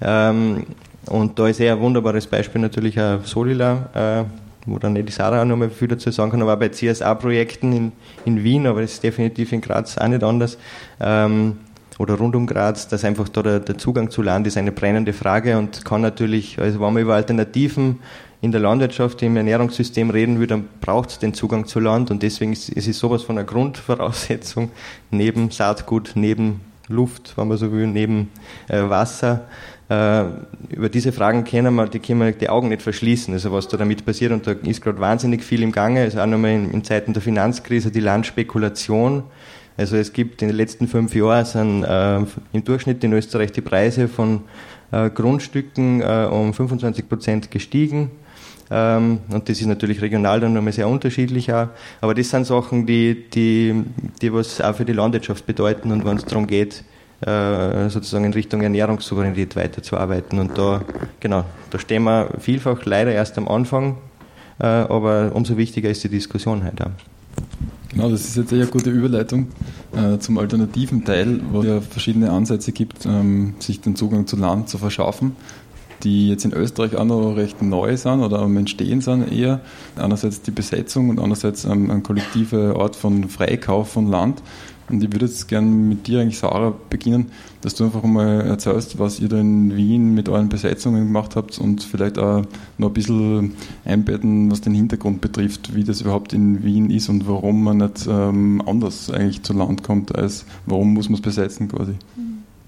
[0.00, 0.66] Ähm,
[1.06, 4.24] und da ist eher ein wunderbares Beispiel natürlich auch Solila, äh,
[4.66, 7.92] wo dann die Sarah auch nochmal viel dazu sagen kann, aber auch bei CSA-Projekten in,
[8.24, 10.56] in Wien, aber das ist definitiv in Graz auch nicht anders.
[11.00, 11.58] Ähm,
[11.98, 15.12] oder rund um Graz, dass einfach da der, der, Zugang zu Land ist eine brennende
[15.12, 18.00] Frage und kann natürlich, also wenn man über Alternativen
[18.44, 22.22] in der Landwirtschaft, im Ernährungssystem reden will, dann braucht es den Zugang zu Land und
[22.22, 24.70] deswegen ist, es sowas von einer Grundvoraussetzung
[25.10, 28.30] neben Saatgut, neben Luft, wenn man so will, neben
[28.68, 29.46] äh, Wasser.
[29.88, 30.24] Äh,
[30.68, 33.78] über diese Fragen können wir, die können wir die Augen nicht verschließen, also was da
[33.78, 36.84] damit passiert und da ist gerade wahnsinnig viel im Gange, also auch nochmal in, in
[36.84, 39.22] Zeiten der Finanzkrise die Landspekulation,
[39.78, 42.18] also es gibt in den letzten fünf Jahren sind äh,
[42.52, 44.42] im Durchschnitt in Österreich die Preise von
[44.92, 48.10] äh, Grundstücken äh, um 25 Prozent gestiegen.
[48.70, 51.68] Ähm, und das ist natürlich regional dann nochmal sehr unterschiedlich auch.
[52.00, 53.84] Aber das sind Sachen, die, die,
[54.20, 56.84] die was auch für die Landwirtschaft bedeuten und wenn es darum geht,
[57.20, 60.38] äh, sozusagen in Richtung Ernährungssouveränität weiterzuarbeiten.
[60.38, 60.82] Und da,
[61.20, 63.98] genau, da stehen wir vielfach leider erst am Anfang,
[64.58, 66.90] äh, aber umso wichtiger ist die Diskussion heute auch.
[67.90, 69.48] Genau, das ist jetzt eine gute Überleitung
[69.94, 74.36] äh, zum alternativen Teil, wo es ja verschiedene Ansätze gibt, ähm, sich den Zugang zu
[74.36, 75.36] Land zu verschaffen,
[76.04, 79.60] die jetzt in Österreich auch noch recht neu sind oder am Entstehen sind eher.
[79.96, 84.42] Einerseits die Besetzung und andererseits ähm, ein kollektiver Art von Freikauf von Land.
[84.90, 87.30] Und ich würde jetzt gerne mit dir eigentlich, Sarah, beginnen,
[87.62, 91.58] dass du einfach mal erzählst, was ihr da in Wien mit euren Besetzungen gemacht habt
[91.58, 92.42] und vielleicht auch
[92.76, 93.54] noch ein bisschen
[93.86, 98.06] einbetten, was den Hintergrund betrifft, wie das überhaupt in Wien ist und warum man nicht
[98.06, 101.92] ähm, anders eigentlich zu Land kommt, als warum muss man es besetzen quasi.
[102.16, 102.23] Mhm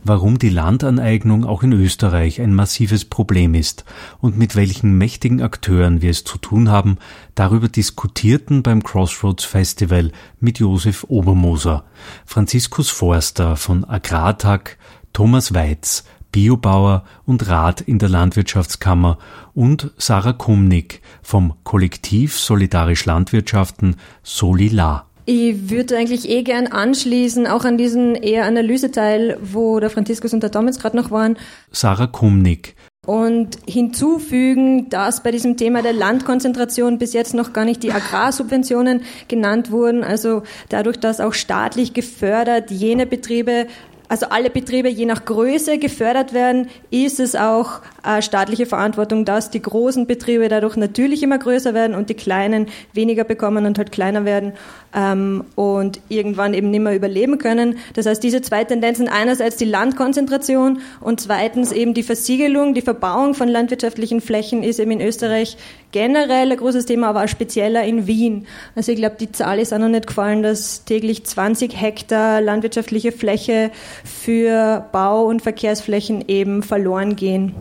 [0.08, 3.84] warum die Landaneignung auch in Österreich ein massives Problem ist
[4.20, 6.98] und mit welchen mächtigen Akteuren wir es zu tun haben,
[7.34, 11.84] darüber diskutierten beim Crossroads Festival mit Josef Obermoser,
[12.24, 14.78] Franziskus Forster von Agrartag,
[15.12, 19.18] Thomas Weiz, Biobauer und Rat in der Landwirtschaftskammer
[19.54, 25.05] und Sarah Kumnick vom Kollektiv Solidarisch Landwirtschaften Solila.
[25.28, 30.42] Ich würde eigentlich eh gern anschließen, auch an diesen eher Analyseteil, wo der Franziskus und
[30.44, 31.36] der Thomas gerade noch waren.
[31.72, 32.76] Sarah Kumnick.
[33.04, 39.02] Und hinzufügen, dass bei diesem Thema der Landkonzentration bis jetzt noch gar nicht die Agrarsubventionen
[39.26, 40.04] genannt wurden.
[40.04, 43.66] Also dadurch, dass auch staatlich gefördert jene Betriebe
[44.08, 49.50] also alle Betriebe je nach Größe gefördert werden, ist es auch äh, staatliche Verantwortung, dass
[49.50, 53.92] die großen Betriebe dadurch natürlich immer größer werden und die kleinen weniger bekommen und halt
[53.92, 54.52] kleiner werden
[54.96, 57.78] ähm, und irgendwann eben nicht mehr überleben können.
[57.94, 63.34] Das heißt, diese zwei Tendenzen, einerseits die Landkonzentration und zweitens eben die Versiegelung, die Verbauung
[63.34, 65.58] von landwirtschaftlichen Flächen ist eben in Österreich
[65.92, 68.46] generell ein großes Thema, aber auch spezieller in Wien.
[68.74, 73.12] Also ich glaube, die Zahl ist auch noch nicht gefallen, dass täglich 20 Hektar landwirtschaftliche
[73.12, 73.70] Fläche
[74.04, 77.54] für Bau- und Verkehrsflächen eben verloren gehen.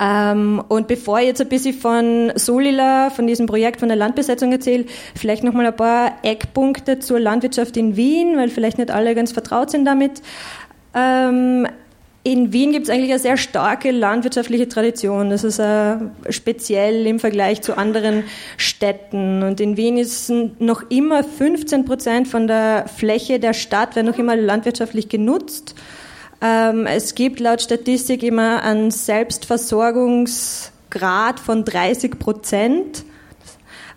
[0.00, 4.52] Ähm, und bevor ich jetzt ein bisschen von Solila, von diesem Projekt von der Landbesetzung
[4.52, 9.32] erzähle, vielleicht nochmal ein paar Eckpunkte zur Landwirtschaft in Wien, weil vielleicht nicht alle ganz
[9.32, 10.22] vertraut sind damit.
[10.94, 11.66] Ähm,
[12.24, 15.30] in Wien gibt es eigentlich eine sehr starke landwirtschaftliche Tradition.
[15.30, 15.96] Das ist äh,
[16.28, 18.24] speziell im Vergleich zu anderen
[18.58, 19.42] Städten.
[19.42, 24.18] Und in Wien ist noch immer 15 Prozent von der Fläche der Stadt wird noch
[24.18, 25.74] immer landwirtschaftlich genutzt.
[26.40, 33.04] Ähm, es gibt laut Statistik immer einen Selbstversorgungsgrad von 30 Prozent.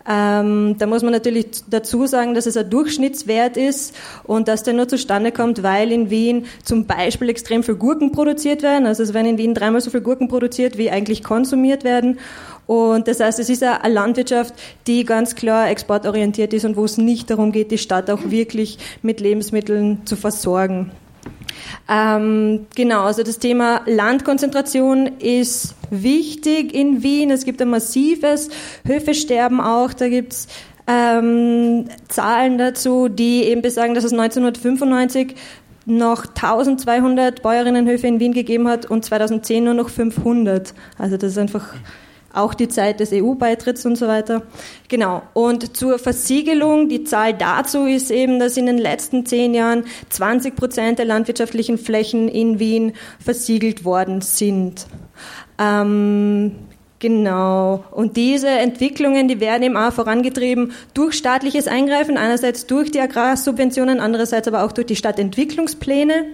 [0.09, 4.73] Ähm, da muss man natürlich dazu sagen, dass es ein Durchschnittswert ist und dass der
[4.73, 8.87] nur zustande kommt, weil in Wien zum Beispiel extrem viel Gurken produziert werden.
[8.87, 12.17] Also es werden in Wien dreimal so viel Gurken produziert, wie eigentlich konsumiert werden.
[12.65, 14.55] Und das heißt, es ist eine Landwirtschaft,
[14.87, 18.79] die ganz klar exportorientiert ist und wo es nicht darum geht, die Stadt auch wirklich
[19.03, 20.91] mit Lebensmitteln zu versorgen.
[21.93, 27.31] Ähm, genau, also das Thema Landkonzentration ist wichtig in Wien.
[27.31, 28.49] Es gibt ein massives
[28.85, 29.91] Höfesterben auch.
[29.91, 30.47] Da gibt's
[30.87, 35.35] ähm, Zahlen dazu, die eben besagen, dass es 1995
[35.85, 40.73] noch 1200 Bäuerinnenhöfe in Wien gegeben hat und 2010 nur noch 500.
[40.97, 41.73] Also das ist einfach
[42.33, 44.43] auch die Zeit des EU-Beitritts und so weiter.
[44.87, 45.23] Genau.
[45.33, 50.55] Und zur Versiegelung, die Zahl dazu ist eben, dass in den letzten zehn Jahren 20
[50.55, 54.87] Prozent der landwirtschaftlichen Flächen in Wien versiegelt worden sind.
[55.57, 56.55] Ähm,
[57.01, 57.83] Genau.
[57.89, 63.99] Und diese Entwicklungen, die werden eben auch vorangetrieben durch staatliches Eingreifen, einerseits durch die Agrarsubventionen,
[63.99, 66.25] andererseits aber auch durch die Stadtentwicklungspläne.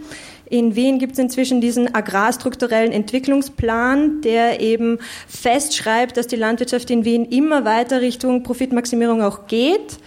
[0.50, 7.04] In Wien gibt es inzwischen diesen agrarstrukturellen Entwicklungsplan, der eben festschreibt, dass die Landwirtschaft in
[7.04, 9.98] Wien immer weiter Richtung Profitmaximierung auch geht.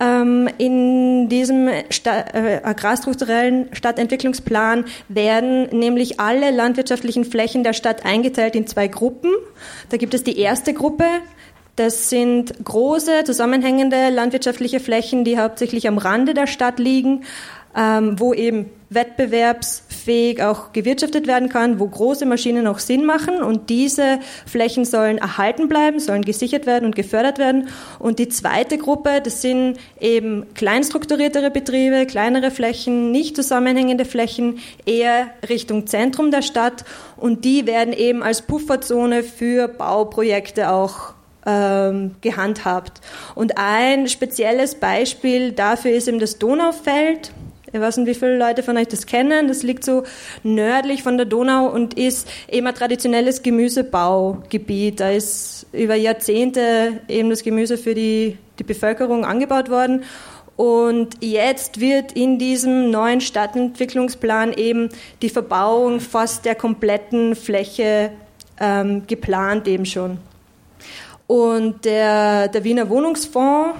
[0.00, 1.80] Ähm, in diesem äh,
[2.62, 9.30] agrarstrukturellen Stadtentwicklungsplan werden nämlich alle landwirtschaftlichen Flächen der Stadt eingeteilt in zwei Gruppen.
[9.90, 11.04] Da gibt es die erste Gruppe,
[11.76, 17.24] das sind große, zusammenhängende landwirtschaftliche Flächen, die hauptsächlich am Rande der Stadt liegen,
[17.76, 23.42] ähm, wo eben wettbewerbsfähig auch gewirtschaftet werden kann, wo große Maschinen auch Sinn machen.
[23.42, 27.68] Und diese Flächen sollen erhalten bleiben, sollen gesichert werden und gefördert werden.
[27.98, 35.28] Und die zweite Gruppe, das sind eben kleinstrukturiertere Betriebe, kleinere Flächen, nicht zusammenhängende Flächen, eher
[35.48, 36.84] Richtung Zentrum der Stadt.
[37.16, 41.14] Und die werden eben als Pufferzone für Bauprojekte auch
[41.46, 43.00] ähm, gehandhabt.
[43.34, 47.32] Und ein spezielles Beispiel dafür ist eben das Donaufeld.
[47.74, 49.48] Ich weiß nicht, wie viele Leute von euch das kennen.
[49.48, 50.04] Das liegt so
[50.44, 55.00] nördlich von der Donau und ist eben ein traditionelles Gemüsebaugebiet.
[55.00, 60.04] Da ist über Jahrzehnte eben das Gemüse für die, die Bevölkerung angebaut worden.
[60.54, 68.12] Und jetzt wird in diesem neuen Stadtentwicklungsplan eben die Verbauung fast der kompletten Fläche
[68.60, 70.18] ähm, geplant eben schon.
[71.26, 73.76] Und der, der Wiener Wohnungsfonds,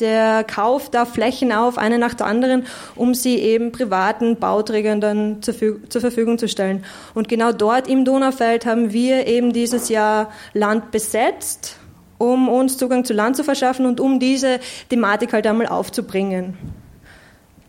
[0.00, 5.42] der kauft da Flächen auf, eine nach der anderen, um sie eben privaten Bauträgern dann
[5.42, 5.54] zur,
[5.88, 6.84] zur, Verfügung zu stellen.
[7.14, 11.76] Und genau dort im Donaufeld haben wir eben dieses Jahr Land besetzt,
[12.18, 16.56] um uns Zugang zu Land zu verschaffen und um diese Thematik halt einmal aufzubringen.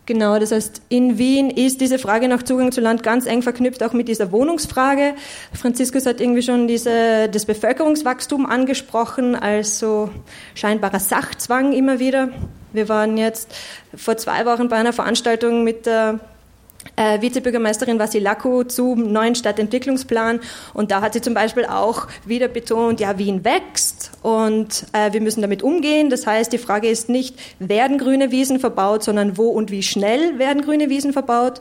[0.06, 3.82] Genau, das heißt, in Wien ist diese Frage nach Zugang zu Land ganz eng verknüpft,
[3.82, 5.14] auch mit dieser Wohnungsfrage.
[5.52, 10.10] Franziskus hat irgendwie schon diese, das Bevölkerungswachstum angesprochen, als so
[10.54, 12.28] scheinbarer Sachzwang immer wieder.
[12.72, 13.52] Wir waren jetzt
[13.96, 16.20] vor zwei Wochen bei einer Veranstaltung mit der
[16.94, 20.40] äh, Vizebürgermeisterin Vasilaku zum neuen Stadtentwicklungsplan.
[20.74, 25.20] Und da hat sie zum Beispiel auch wieder betont, ja, Wien wächst und äh, wir
[25.20, 26.10] müssen damit umgehen.
[26.10, 30.38] Das heißt, die Frage ist nicht, werden grüne Wiesen verbaut, sondern wo und wie schnell
[30.38, 31.60] werden grüne Wiesen verbaut.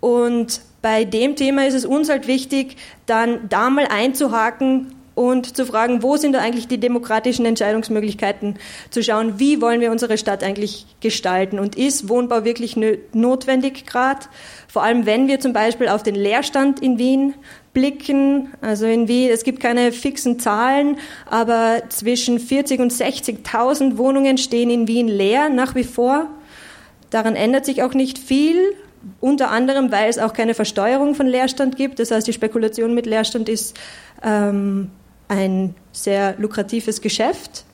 [0.00, 5.66] Und bei dem Thema ist es uns halt wichtig, dann da mal einzuhaken und zu
[5.66, 8.56] fragen, wo sind da eigentlich die demokratischen Entscheidungsmöglichkeiten,
[8.90, 12.76] zu schauen, wie wollen wir unsere Stadt eigentlich gestalten und ist Wohnbau wirklich
[13.12, 14.20] notwendig gerade?
[14.68, 17.34] Vor allem, wenn wir zum Beispiel auf den Leerstand in Wien
[17.74, 20.98] blicken, also in Wien, es gibt keine fixen Zahlen,
[21.28, 26.26] aber zwischen 40 und 60.000 Wohnungen stehen in Wien leer nach wie vor.
[27.10, 28.56] Daran ändert sich auch nicht viel,
[29.20, 31.98] unter anderem, weil es auch keine Versteuerung von Leerstand gibt.
[31.98, 33.76] Das heißt, die Spekulation mit Leerstand ist
[34.22, 34.90] ähm,
[35.32, 37.64] ein sehr lukratives Geschäft.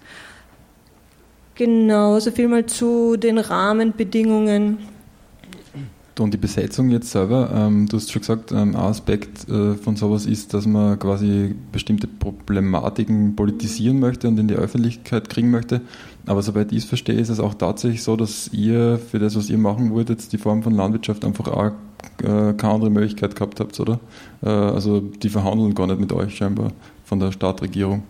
[1.56, 4.78] Genau, so viel mal zu den Rahmenbedingungen.
[6.20, 9.94] Und die Besetzung jetzt selber, ähm, du hast schon gesagt, ähm, ein Aspekt äh, von
[9.94, 15.80] sowas ist, dass man quasi bestimmte Problematiken politisieren möchte und in die Öffentlichkeit kriegen möchte.
[16.26, 19.48] Aber soweit ich es verstehe, ist es auch tatsächlich so, dass ihr für das, was
[19.48, 21.72] ihr machen wolltet, die Form von Landwirtschaft einfach auch
[22.22, 24.00] äh, keine andere Möglichkeit gehabt habt, oder?
[24.42, 26.72] Äh, also die verhandeln gar nicht mit euch scheinbar
[27.08, 28.02] von der Stadtregierung.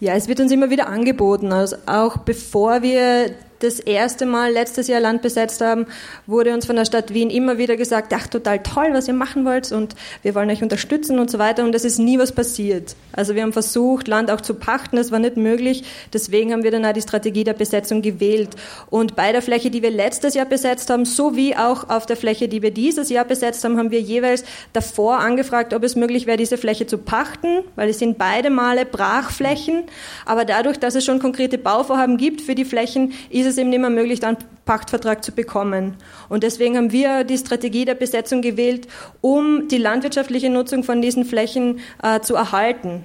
[0.00, 1.52] Ja, es wird uns immer wieder angeboten.
[1.52, 3.32] Also auch bevor wir
[3.62, 5.86] das erste Mal letztes Jahr Land besetzt haben,
[6.26, 9.44] wurde uns von der Stadt Wien immer wieder gesagt, ach, total toll, was ihr machen
[9.44, 12.96] wollt und wir wollen euch unterstützen und so weiter und es ist nie was passiert.
[13.12, 16.70] Also wir haben versucht, Land auch zu pachten, das war nicht möglich, deswegen haben wir
[16.70, 18.50] dann auch die Strategie der Besetzung gewählt.
[18.90, 22.48] Und bei der Fläche, die wir letztes Jahr besetzt haben, sowie auch auf der Fläche,
[22.48, 26.36] die wir dieses Jahr besetzt haben, haben wir jeweils davor angefragt, ob es möglich wäre,
[26.36, 29.84] diese Fläche zu pachten, weil es sind beide Male Brachflächen,
[30.26, 33.70] aber dadurch, dass es schon konkrete Bauvorhaben gibt für die Flächen, ist es es eben
[33.70, 35.94] nicht mehr möglich, einen Pachtvertrag zu bekommen.
[36.28, 38.88] Und deswegen haben wir die Strategie der Besetzung gewählt,
[39.20, 43.04] um die landwirtschaftliche Nutzung von diesen Flächen äh, zu erhalten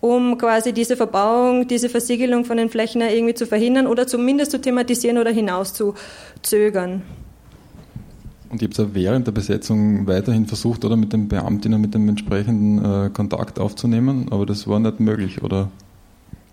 [0.00, 4.60] um quasi diese Verbauung, diese Versiegelung von den Flächen irgendwie zu verhindern oder zumindest zu
[4.60, 7.02] thematisieren oder hinauszuzögern.
[8.48, 12.08] Und ihr habt ja während der Besetzung weiterhin versucht, oder mit den Beamtinnen mit dem
[12.08, 15.70] entsprechenden äh, Kontakt aufzunehmen, aber das war nicht möglich, oder?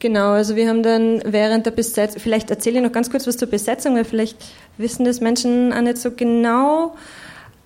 [0.03, 3.37] Genau, also wir haben dann während der Besetzung, vielleicht erzähle ich noch ganz kurz was
[3.37, 4.35] zur Besetzung, weil vielleicht
[4.77, 6.97] wissen das Menschen auch nicht so genau.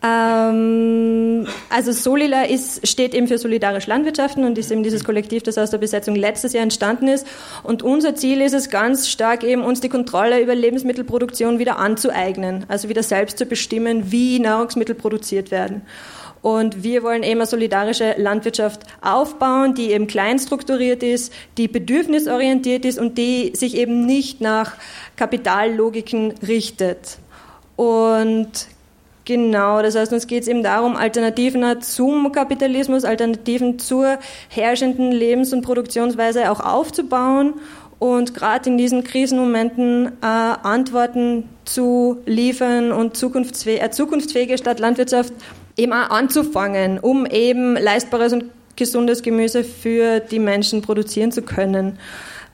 [0.03, 5.57] Ähm, also Solila ist, steht eben für solidarisch Landwirtschaften und ist eben dieses Kollektiv, das
[5.57, 7.25] aus der Besetzung letztes Jahr entstanden ist.
[7.63, 12.65] Und unser Ziel ist es ganz stark eben, uns die Kontrolle über Lebensmittelproduktion wieder anzueignen,
[12.67, 15.81] also wieder selbst zu bestimmen, wie Nahrungsmittel produziert werden.
[16.47, 22.85] Und wir wollen eben eine solidarische Landwirtschaft aufbauen, die eben klein strukturiert ist, die bedürfnisorientiert
[22.85, 24.77] ist und die sich eben nicht nach
[25.17, 27.17] Kapitallogiken richtet.
[27.75, 28.67] Und
[29.25, 35.51] Genau, das heißt, uns geht es eben darum, Alternativen zum Kapitalismus, Alternativen zur herrschenden Lebens-
[35.51, 37.55] und Produktionsweise auch aufzubauen
[37.99, 45.33] und gerade in diesen Krisenmomenten äh, Antworten zu liefern und zukunftsfähige, äh, zukunftsfähige Stadtlandwirtschaft
[45.77, 51.97] eben auch anzufangen, um eben leistbares und gesundes Gemüse für die Menschen produzieren zu können.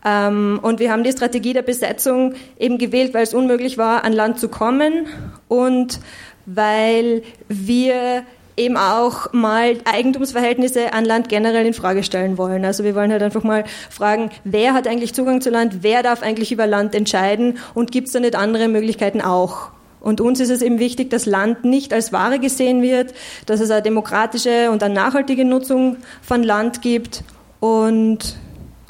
[0.05, 4.13] Ähm, und wir haben die Strategie der Besetzung eben gewählt, weil es unmöglich war, an
[4.13, 5.07] Land zu kommen
[5.47, 5.99] und
[6.45, 8.23] weil wir
[8.55, 12.65] eben auch mal Eigentumsverhältnisse an Land generell in Frage stellen wollen.
[12.65, 16.21] Also wir wollen halt einfach mal fragen, wer hat eigentlich Zugang zu Land, wer darf
[16.21, 19.71] eigentlich über Land entscheiden und gibt es da nicht andere Möglichkeiten auch?
[20.03, 23.13] Und uns ist es eben wichtig, dass Land nicht als Ware gesehen wird,
[23.45, 27.23] dass es eine demokratische und eine nachhaltige Nutzung von Land gibt.
[27.61, 28.35] Und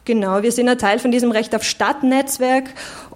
[0.06, 2.66] genau, wir sind ein Teil von diesem Recht auf Stadtnetzwerk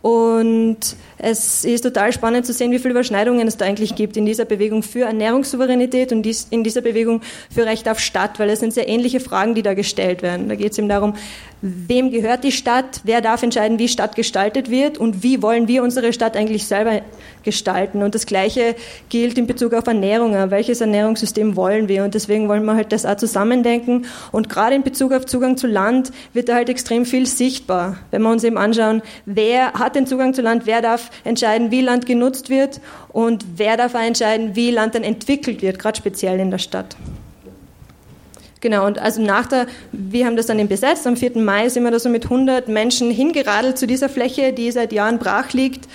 [0.03, 4.25] und es ist total spannend zu sehen, wie viele Überschneidungen es da eigentlich gibt in
[4.25, 7.21] dieser Bewegung für Ernährungssouveränität und in dieser Bewegung
[7.53, 10.49] für Recht auf Stadt, weil es sind sehr ähnliche Fragen, die da gestellt werden.
[10.49, 11.15] Da geht es eben darum,
[11.61, 15.81] wem gehört die Stadt, wer darf entscheiden, wie Stadt gestaltet wird und wie wollen wir
[15.81, 17.01] unsere Stadt eigentlich selber
[17.43, 18.03] gestalten.
[18.03, 18.75] Und das Gleiche
[19.09, 20.33] gilt in Bezug auf Ernährung.
[20.51, 22.03] Welches Ernährungssystem wollen wir?
[22.03, 24.05] Und deswegen wollen wir halt das auch zusammendenken.
[24.31, 27.97] Und gerade in Bezug auf Zugang zu Land wird da halt extrem viel sichtbar.
[28.11, 31.81] Wenn wir uns eben anschauen, wer hat den Zugang zu Land, wer darf entscheiden, wie
[31.81, 36.39] Land genutzt wird und wer darf auch entscheiden, wie Land dann entwickelt wird, gerade speziell
[36.39, 36.95] in der Stadt.
[38.59, 41.37] Genau, und also nach der, wir haben das dann eben besetzt, am 4.
[41.37, 45.19] Mai sind wir da so mit 100 Menschen hingeradelt zu dieser Fläche, die seit Jahren
[45.19, 45.87] brach liegt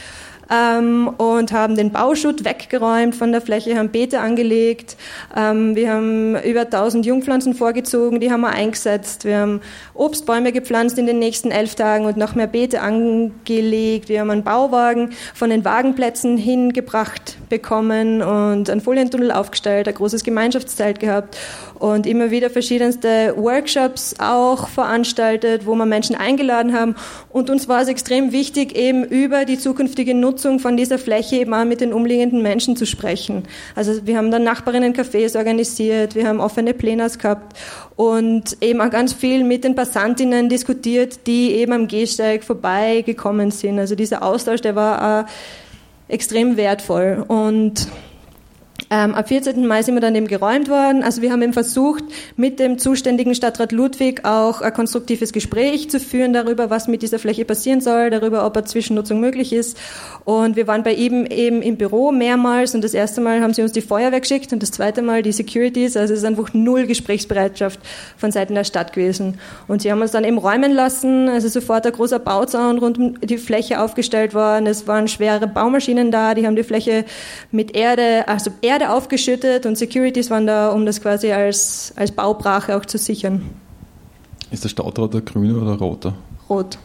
[0.50, 4.96] ähm, und haben den Bauschutt weggeräumt von der Fläche, haben Beete angelegt.
[5.36, 9.24] Ähm, wir haben über 1000 Jungpflanzen vorgezogen, die haben wir eingesetzt.
[9.24, 9.60] Wir haben
[9.94, 14.08] Obstbäume gepflanzt in den nächsten elf Tagen und noch mehr Beete angelegt.
[14.08, 20.24] Wir haben einen Bauwagen von den Wagenplätzen hingebracht bekommen und einen Folientunnel aufgestellt, ein großes
[20.24, 21.36] Gemeinschaftszelt gehabt
[21.78, 26.94] und immer wieder verschiedenste Workshops auch veranstaltet, wo wir Menschen eingeladen haben.
[27.30, 31.54] Und uns war es extrem wichtig, eben über die zukünftige Nutzung von dieser Fläche eben
[31.54, 33.44] auch mit den umliegenden Menschen zu sprechen.
[33.74, 37.56] Also wir haben dann Nachbarinnen-Cafés organisiert, wir haben offene Plenas gehabt
[37.96, 43.78] und eben auch ganz viel mit den Passantinnen diskutiert, die eben am Gehsteig vorbeigekommen sind.
[43.78, 45.30] Also dieser Austausch, der war auch
[46.08, 47.88] extrem wertvoll und
[48.92, 49.66] ähm, ab 14.
[49.66, 51.02] Mai sind wir dann eben geräumt worden.
[51.02, 52.04] Also wir haben eben versucht,
[52.36, 57.18] mit dem zuständigen Stadtrat Ludwig auch ein konstruktives Gespräch zu führen darüber, was mit dieser
[57.18, 59.78] Fläche passieren soll, darüber, ob eine Zwischennutzung möglich ist.
[60.26, 63.62] Und wir waren bei ihm eben im Büro mehrmals und das erste Mal haben sie
[63.62, 65.96] uns die Feuerwehr geschickt und das zweite Mal die Securities.
[65.96, 67.80] Also es ist einfach null Gesprächsbereitschaft
[68.18, 69.38] von Seiten der Stadt gewesen.
[69.68, 71.30] Und sie haben uns dann eben räumen lassen.
[71.30, 74.66] Also sofort ein großer Bauzaun rund um die Fläche aufgestellt worden.
[74.66, 77.06] Es waren schwere Baumaschinen da, die haben die Fläche
[77.50, 82.12] mit Erde, also Erde Erde aufgeschüttet und Securities waren da, um das quasi als, als
[82.12, 83.42] Baubrache auch zu sichern.
[84.50, 86.14] Ist der Stadtrat der grüne oder roter?
[86.48, 86.78] Rot.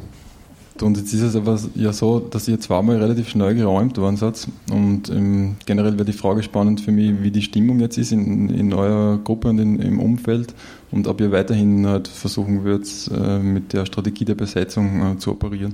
[0.79, 4.47] Und jetzt ist es aber ja so, dass ihr zweimal relativ schnell geräumt worden seid.
[4.71, 8.49] Und ähm, generell wäre die Frage spannend für mich, wie die Stimmung jetzt ist in,
[8.49, 10.53] in eurer Gruppe und in, im Umfeld
[10.91, 15.31] und ob ihr weiterhin halt versuchen würdet, äh, mit der Strategie der Besetzung äh, zu
[15.31, 15.73] operieren.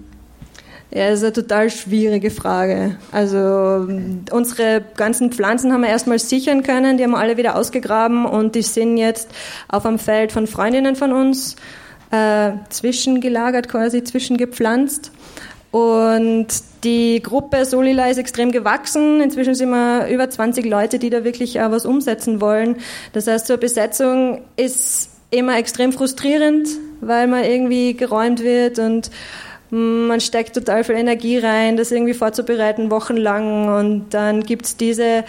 [0.96, 2.98] Ja, ist eine total schwierige Frage.
[3.12, 3.88] Also
[4.32, 8.54] unsere ganzen Pflanzen haben wir erstmal sichern können, die haben wir alle wieder ausgegraben und
[8.54, 9.28] die sind jetzt
[9.68, 11.56] auf einem Feld von Freundinnen von uns
[12.12, 15.12] äh, zwischengelagert, quasi zwischengepflanzt.
[15.72, 16.50] Und
[16.84, 19.20] die Gruppe Solila ist extrem gewachsen.
[19.20, 22.76] Inzwischen sind wir über 20 Leute, die da wirklich auch was umsetzen wollen.
[23.14, 26.68] Das heißt, zur Besetzung ist immer extrem frustrierend,
[27.02, 29.10] weil man irgendwie geräumt wird und
[29.74, 33.68] man steckt total viel Energie rein, das irgendwie vorzubereiten, wochenlang.
[33.68, 35.24] Und dann gibt es diese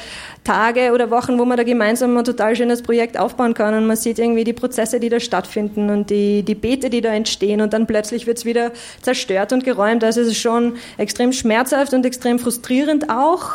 [0.45, 3.97] Tage oder Wochen, wo man da gemeinsam ein total schönes Projekt aufbauen kann und man
[3.97, 7.73] sieht irgendwie die Prozesse, die da stattfinden und die, die Beete, die da entstehen und
[7.73, 10.05] dann plötzlich wird es wieder zerstört und geräumt.
[10.05, 13.53] Also es ist schon extrem schmerzhaft und extrem frustrierend auch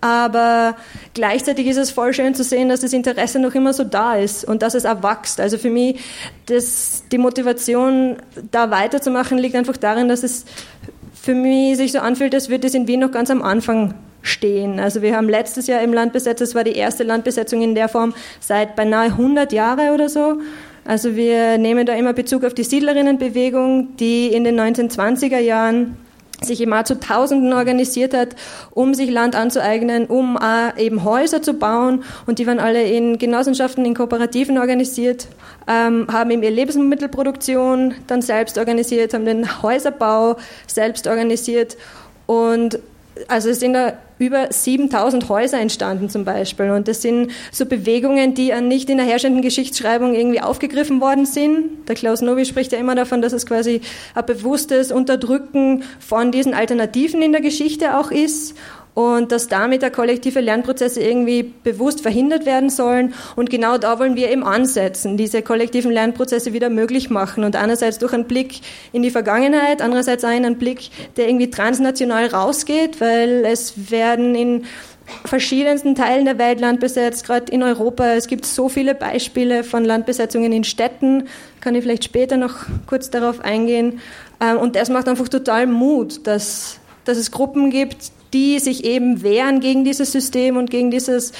[0.00, 0.76] aber
[1.14, 4.44] gleichzeitig ist es voll schön zu sehen, dass das Interesse noch immer so da ist
[4.44, 5.40] und dass es auch wächst.
[5.40, 6.00] Also für mich,
[6.46, 8.16] das, die Motivation,
[8.50, 10.44] da weiterzumachen, liegt einfach darin, dass es
[11.20, 14.80] für mich sich so anfühlt, als würde es in Wien noch ganz am Anfang stehen.
[14.80, 17.88] Also wir haben letztes Jahr im Land besetzt, das war die erste Landbesetzung in der
[17.88, 20.40] Form seit beinahe 100 Jahren oder so.
[20.84, 25.96] Also wir nehmen da immer Bezug auf die Siedlerinnenbewegung, die in den 1920er Jahren
[26.42, 28.36] sich immer zu Tausenden organisiert hat,
[28.70, 30.38] um sich Land anzueignen, um
[30.76, 32.04] eben Häuser zu bauen.
[32.26, 35.28] Und die waren alle in Genossenschaften, in Kooperativen organisiert,
[35.68, 41.76] ähm, haben eben ihre Lebensmittelproduktion dann selbst organisiert, haben den Häuserbau selbst organisiert.
[42.26, 42.78] Und
[43.28, 46.70] also es sind da über 7000 Häuser entstanden zum Beispiel.
[46.70, 51.88] Und das sind so Bewegungen, die nicht in der herrschenden Geschichtsschreibung irgendwie aufgegriffen worden sind.
[51.88, 53.80] Der Klaus Novi spricht ja immer davon, dass es quasi
[54.14, 58.56] ein bewusstes Unterdrücken von diesen Alternativen in der Geschichte auch ist
[58.94, 63.14] und dass damit der kollektive Lernprozesse irgendwie bewusst verhindert werden sollen.
[63.36, 67.44] Und genau da wollen wir eben ansetzen, diese kollektiven Lernprozesse wieder möglich machen.
[67.44, 68.60] Und einerseits durch einen Blick
[68.92, 74.64] in die Vergangenheit, andererseits auch einen Blick, der irgendwie transnational rausgeht, weil es werden in
[75.24, 78.12] verschiedensten Teilen der Welt Land besetzt, gerade in Europa.
[78.14, 81.24] Es gibt so viele Beispiele von Landbesetzungen in Städten.
[81.60, 84.00] Kann ich vielleicht später noch kurz darauf eingehen.
[84.40, 89.22] Ähm, und das macht einfach total Mut, dass, dass es Gruppen gibt, die sich eben
[89.22, 91.32] wehren gegen dieses System und gegen dieses,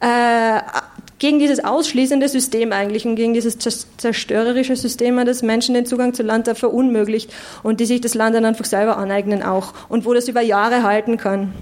[0.00, 0.60] äh,
[1.18, 6.22] gegen dieses ausschließende System eigentlich und gegen dieses zerstörerische System, das Menschen den Zugang zu
[6.22, 7.32] Land verunmöglicht
[7.62, 10.82] und die sich das Land dann einfach selber aneignen auch und wo das über Jahre
[10.82, 11.52] halten kann.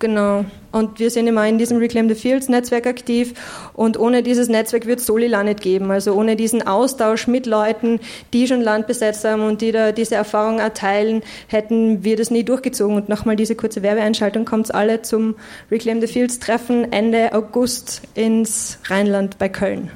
[0.00, 0.46] Genau.
[0.72, 3.34] Und wir sind immer in diesem Reclaim the Fields Netzwerk aktiv.
[3.74, 5.90] Und ohne dieses Netzwerk wird es Solila nicht geben.
[5.90, 8.00] Also ohne diesen Austausch mit Leuten,
[8.32, 12.44] die schon Land besetzt haben und die da diese Erfahrung erteilen, hätten wir das nie
[12.44, 12.96] durchgezogen.
[12.96, 15.34] Und nochmal diese kurze Werbeeinschaltung kommt alle zum
[15.70, 19.90] Reclaim the Fields Treffen Ende August ins Rheinland bei Köln.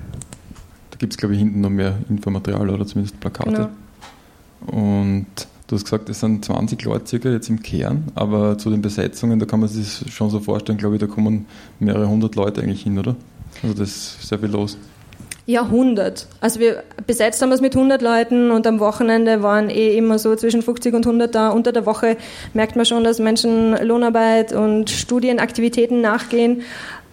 [0.90, 3.70] Da gibt es, glaube ich, hinten noch mehr Infomaterial oder zumindest Plakate.
[4.66, 4.80] Genau.
[4.80, 5.26] Und
[5.66, 9.38] Du hast gesagt, es sind 20 Leute circa jetzt im Kern, aber zu den Besetzungen,
[9.38, 11.46] da kann man sich schon so vorstellen, glaube ich, da kommen
[11.80, 13.16] mehrere hundert Leute eigentlich hin, oder?
[13.62, 14.76] Also das ist sehr viel los.
[15.46, 16.26] Ja, 100.
[16.40, 20.34] Also wir besetzt haben es mit 100 Leuten und am Wochenende waren eh immer so
[20.36, 21.50] zwischen 50 und 100 da.
[21.50, 22.16] Unter der Woche
[22.54, 26.62] merkt man schon, dass Menschen Lohnarbeit und Studienaktivitäten nachgehen.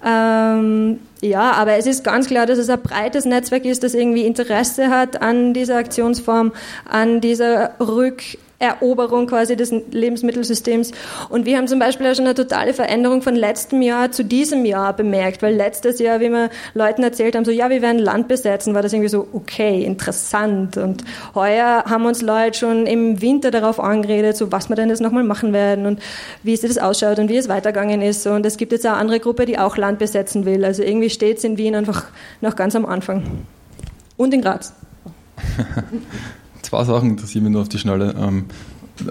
[0.03, 4.25] Ähm, ja, aber es ist ganz klar, dass es ein breites Netzwerk ist, das irgendwie
[4.25, 6.51] Interesse hat an dieser Aktionsform,
[6.89, 8.23] an dieser Rück
[8.62, 10.91] Eroberung quasi des Lebensmittelsystems.
[11.30, 14.66] Und wir haben zum Beispiel auch schon eine totale Veränderung von letztem Jahr zu diesem
[14.66, 18.28] Jahr bemerkt, weil letztes Jahr, wie wir Leuten erzählt haben, so, ja, wir werden Land
[18.28, 20.78] besetzen, war das irgendwie so, okay, interessant.
[20.78, 21.03] Und
[21.36, 25.24] heuer haben uns Leute schon im Winter darauf angeredet, so, was wir denn jetzt nochmal
[25.24, 25.99] machen werden und
[26.43, 28.28] wie es das ausschaut und wie es weitergegangen ist.
[28.28, 30.64] Und es gibt jetzt eine andere Gruppe, die auch Land besetzen will.
[30.64, 32.05] Also irgendwie steht es in Wien einfach
[32.41, 33.24] noch ganz am Anfang.
[34.18, 34.74] Und in Graz.
[36.62, 38.16] zwei Sachen interessieren mich nur auf die Schnelle.
[38.20, 38.45] Ähm,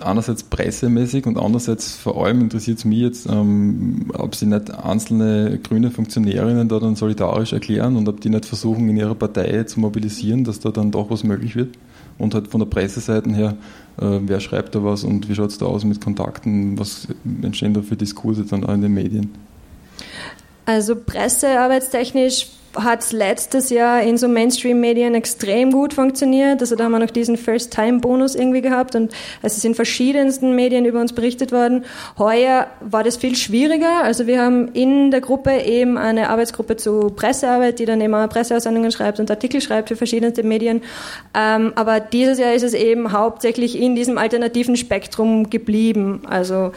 [0.01, 5.59] einerseits pressemäßig und andererseits vor allem interessiert es mich jetzt, ähm, ob sie nicht einzelne
[5.63, 9.81] grüne Funktionärinnen da dann solidarisch erklären und ob die nicht versuchen, in ihrer Partei zu
[9.81, 11.77] mobilisieren, dass da dann doch was möglich wird.
[12.19, 13.57] Und halt von der Presseseite her,
[14.01, 17.09] äh, wer schreibt da was und wie schaut es da aus mit Kontakten, was
[17.43, 19.31] entstehen da für Diskurse dann auch in den Medien?
[20.67, 22.47] Also pressearbeitstechnisch
[22.77, 26.61] hat es letztes Jahr in so Mainstream-Medien extrem gut funktioniert.
[26.61, 30.85] Also da haben wir noch diesen First-Time-Bonus irgendwie gehabt und es ist in verschiedensten Medien
[30.85, 31.85] über uns berichtet worden.
[32.19, 34.05] Heuer war das viel schwieriger.
[34.05, 38.93] Also wir haben in der Gruppe eben eine Arbeitsgruppe zu Pressearbeit, die dann immer Presseaussendungen
[38.93, 40.83] schreibt und Artikel schreibt für verschiedenste Medien.
[41.35, 46.23] Ähm, aber dieses Jahr ist es eben hauptsächlich in diesem alternativen Spektrum geblieben.
[46.29, 46.71] Also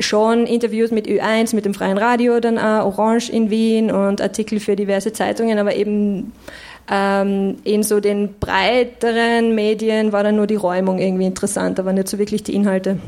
[0.00, 4.60] schon Interviews mit Ö1, mit dem Freien Radio, dann auch Orange in Wien und Artikel
[4.60, 6.32] für diverse Zeitungen, aber eben
[6.90, 12.08] ähm, in so den breiteren Medien war dann nur die Räumung irgendwie interessant, aber nicht
[12.08, 12.98] so wirklich die Inhalte.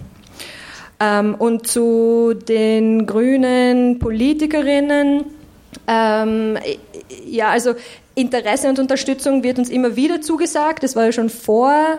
[0.98, 5.24] Ähm, und zu den grünen Politikerinnen,
[5.86, 6.56] ähm,
[7.26, 7.74] ja, also
[8.14, 10.82] Interesse und Unterstützung wird uns immer wieder zugesagt.
[10.82, 11.98] Das war ja schon vor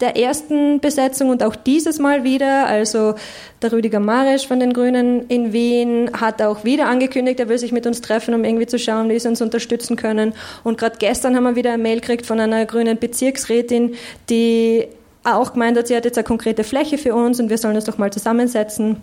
[0.00, 2.66] der ersten Besetzung und auch dieses Mal wieder.
[2.66, 3.14] Also
[3.62, 7.72] der Rüdiger Marisch von den Grünen in Wien hat auch wieder angekündigt, er will sich
[7.72, 10.34] mit uns treffen, um irgendwie zu schauen, wie sie uns unterstützen können.
[10.62, 13.94] Und gerade gestern haben wir wieder eine Mail gekriegt von einer grünen Bezirksrätin,
[14.30, 14.86] die
[15.24, 17.84] auch gemeint hat, sie hat jetzt eine konkrete Fläche für uns und wir sollen uns
[17.84, 19.02] doch mal zusammensetzen.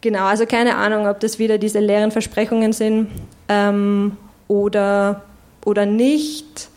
[0.00, 3.08] Genau, also keine Ahnung, ob das wieder diese leeren Versprechungen sind
[3.48, 4.16] ähm,
[4.48, 5.22] oder,
[5.64, 6.69] oder nicht.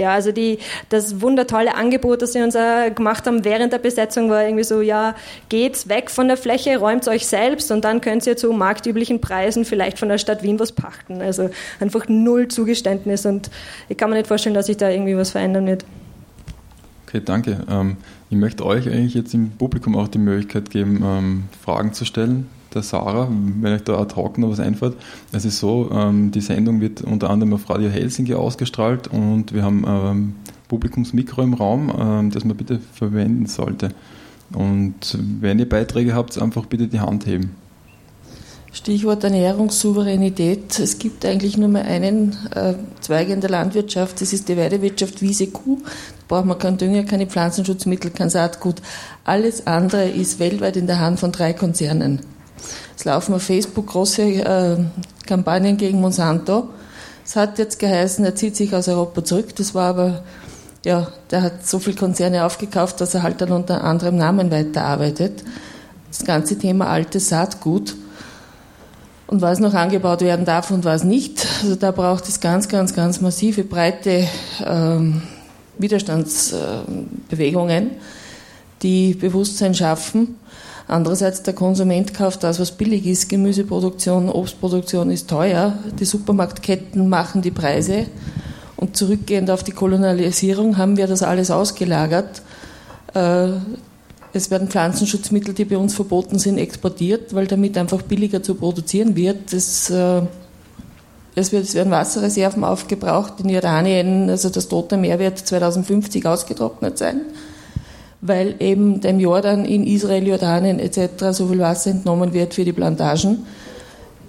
[0.00, 4.30] Ja, also die, das wundertolle Angebot, das sie uns äh, gemacht haben während der Besetzung,
[4.30, 5.14] war irgendwie so, ja,
[5.48, 9.64] geht's weg von der Fläche, räumt euch selbst und dann könnt ihr zu marktüblichen Preisen
[9.64, 11.20] vielleicht von der Stadt Wien was pachten.
[11.20, 13.50] Also einfach null Zugeständnis und
[13.88, 15.84] ich kann mir nicht vorstellen, dass sich da irgendwie was verändern wird.
[17.06, 17.58] Okay, danke.
[17.68, 17.98] Ähm,
[18.30, 22.48] ich möchte euch eigentlich jetzt im Publikum auch die Möglichkeit geben, ähm, Fragen zu stellen
[22.74, 24.96] der Sarah, wenn euch da ad hoc noch was einfällt.
[25.32, 29.62] Es ist so, ähm, die Sendung wird unter anderem auf Radio Helsinki ausgestrahlt und wir
[29.62, 30.34] haben ähm,
[30.68, 33.90] Publikumsmikro im Raum, ähm, das man bitte verwenden sollte.
[34.52, 37.54] Und wenn ihr Beiträge habt, einfach bitte die Hand heben.
[38.72, 40.78] Stichwort Ernährungssouveränität.
[40.78, 45.22] Es gibt eigentlich nur mehr einen äh, Zweig in der Landwirtschaft, das ist die Weidewirtschaft
[45.22, 45.78] Wiese Kuh.
[45.82, 48.76] Da braucht man keinen Dünger, keine Pflanzenschutzmittel, kein Saatgut.
[49.24, 52.20] Alles andere ist weltweit in der Hand von drei Konzernen.
[53.00, 54.76] Es laufen auf Facebook große äh,
[55.26, 56.68] Kampagnen gegen Monsanto.
[57.24, 59.56] Es hat jetzt geheißen, er zieht sich aus Europa zurück.
[59.56, 60.22] Das war aber,
[60.84, 65.42] ja, der hat so viele Konzerne aufgekauft, dass er halt dann unter anderem Namen weiterarbeitet.
[66.10, 67.96] Das ganze Thema altes Saatgut
[69.28, 71.46] und was noch angebaut werden darf und was nicht.
[71.62, 74.28] Also da braucht es ganz, ganz, ganz massive, breite
[74.62, 75.22] ähm,
[75.78, 77.92] Widerstandsbewegungen,
[78.82, 80.36] die Bewusstsein schaffen.
[80.90, 83.28] Andererseits der Konsument kauft das, was billig ist.
[83.28, 85.78] Gemüseproduktion, Obstproduktion ist teuer.
[85.98, 88.06] Die Supermarktketten machen die Preise.
[88.76, 92.42] Und zurückgehend auf die Kolonialisierung haben wir das alles ausgelagert.
[93.14, 93.50] Äh,
[94.32, 99.14] es werden Pflanzenschutzmittel, die bei uns verboten sind, exportiert, weil damit einfach billiger zu produzieren
[99.14, 99.52] wird.
[99.52, 100.22] Das, äh,
[101.36, 107.20] es, werden Wasserreserven aufgebraucht in Jordanien, also das Tote Meer wird 2050 ausgetrocknet sein,
[108.20, 111.32] weil eben dem Jordan in Israel, Jordanien etc.
[111.32, 113.46] so viel Wasser entnommen wird für die Plantagen.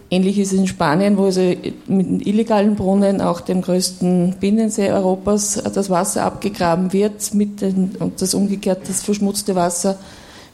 [0.10, 1.42] Ähnlich ist es in Spanien, wo also
[1.88, 8.22] mit illegalen Brunnen, auch dem größten Binnensee Europas, das Wasser abgegraben wird mit den, und
[8.22, 9.98] das umgekehrt das verschmutzte Wasser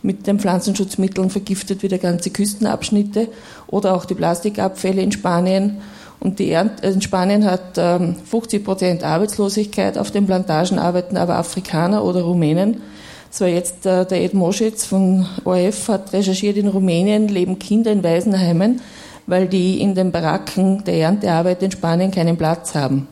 [0.03, 3.29] mit den Pflanzenschutzmitteln vergiftet wieder ganze Küstenabschnitte
[3.65, 5.77] oder auch die Plastikabfälle in Spanien.
[6.19, 11.35] Und die Ernte, in Spanien hat 50 ähm, Prozent Arbeitslosigkeit, auf den Plantagen arbeiten aber
[11.35, 12.81] Afrikaner oder Rumänen.
[13.29, 17.91] Das war jetzt äh, der Ed Moschitz von ORF, hat recherchiert, in Rumänien leben Kinder
[17.91, 18.81] in Waisenheimen
[19.27, 23.07] weil die in den Baracken der Erntearbeit in Spanien keinen Platz haben.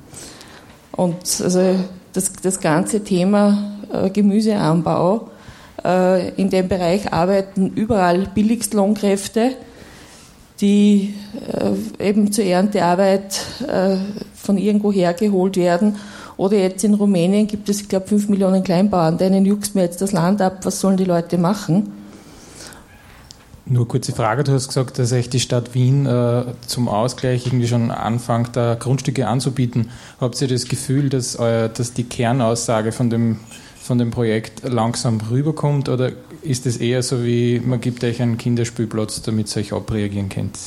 [0.94, 1.76] Und also
[2.14, 5.30] das, das ganze Thema äh, Gemüseanbau,
[5.84, 9.52] äh, in dem Bereich arbeiten überall Billigstlohnkräfte,
[10.62, 11.14] die
[12.00, 13.98] äh, eben zur Erntearbeit äh,
[14.34, 15.98] von irgendwo hergeholt werden.
[16.38, 20.02] Oder jetzt in Rumänien gibt es, ich glaube, fünf Millionen Kleinbauern, denen juckst mir jetzt
[20.02, 21.92] das Land ab, was sollen die Leute machen?
[23.68, 27.68] Nur kurze Frage, du hast gesagt, dass echt die Stadt Wien äh, zum Ausgleich irgendwie
[27.68, 29.90] schon anfängt, da Grundstücke anzubieten.
[30.22, 33.40] Habt ihr das Gefühl, dass, euer, dass die Kernaussage von dem,
[33.82, 36.12] von dem Projekt langsam rüberkommt oder
[36.44, 40.60] ist es eher so wie, man gibt euch einen Kinderspielplatz, damit ihr euch abreagieren könnt?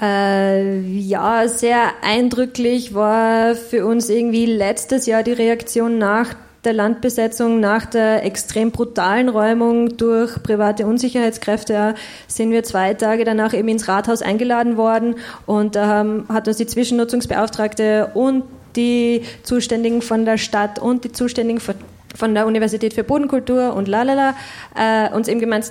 [0.00, 6.34] Äh, ja, sehr eindrücklich war für uns irgendwie letztes Jahr die Reaktion nach
[6.64, 11.94] der Landbesetzung nach der extrem brutalen Räumung durch private Unsicherheitskräfte.
[12.26, 16.66] Sind wir zwei Tage danach eben ins Rathaus eingeladen worden und da hat uns die
[16.66, 18.44] Zwischennutzungsbeauftragte und
[18.76, 24.34] die Zuständigen von der Stadt und die Zuständigen von der Universität für Bodenkultur und lalala
[24.76, 25.70] äh, uns eben gemeint,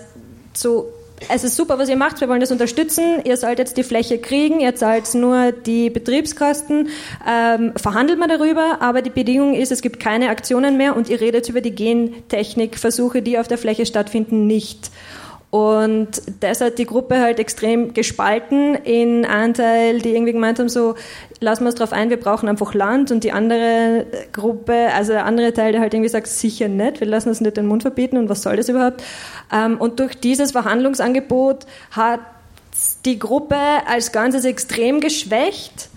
[0.53, 0.91] so
[1.29, 3.21] es ist super, was ihr macht, wir wollen das unterstützen.
[3.23, 6.89] Ihr sollt jetzt die Fläche kriegen, ihr zahlt nur die Betriebskosten,
[7.27, 11.19] ähm, verhandelt man darüber, aber die Bedingung ist, es gibt keine Aktionen mehr und ihr
[11.19, 14.91] redet über die Gentechnikversuche, die auf der Fläche stattfinden, nicht.
[15.49, 16.09] Und
[16.41, 20.95] das hat die Gruppe halt extrem gespalten in Anteil, die irgendwie gemeint haben, so,
[21.39, 25.25] lassen wir uns darauf ein, wir brauchen einfach Land und die andere Gruppe, also der
[25.25, 28.17] andere Teil, der halt irgendwie sagt, sicher nicht, wir lassen uns nicht den Mund verbieten
[28.17, 29.01] und was soll das überhaupt?
[29.53, 32.19] Ähm, und durch dieses Verhandlungsangebot hat
[33.05, 35.89] die Gruppe als Ganzes extrem geschwächt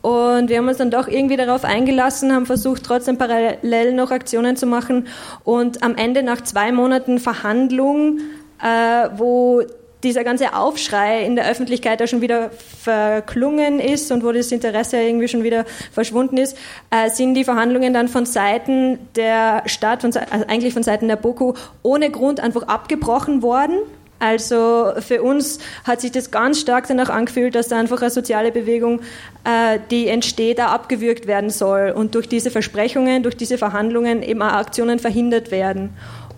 [0.00, 4.56] und wir haben uns dann doch irgendwie darauf eingelassen, haben versucht, trotzdem parallel noch Aktionen
[4.56, 5.08] zu machen.
[5.44, 8.20] Und am Ende, nach zwei Monaten Verhandlung,
[8.62, 9.62] äh, wo
[10.04, 14.98] dieser ganze Aufschrei in der Öffentlichkeit da schon wieder verklungen ist und wo das Interesse
[14.98, 16.56] irgendwie schon wieder verschwunden ist,
[16.90, 21.16] äh, sind die Verhandlungen dann von Seiten der Stadt, von, also eigentlich von Seiten der
[21.16, 23.78] BOKU, ohne Grund einfach abgebrochen worden.
[24.20, 28.50] Also für uns hat sich das ganz stark danach angefühlt, dass da einfach eine soziale
[28.50, 29.00] Bewegung,
[29.44, 34.42] äh, die entsteht, da abgewürgt werden soll und durch diese Versprechungen, durch diese Verhandlungen eben
[34.42, 35.90] auch Aktionen verhindert werden.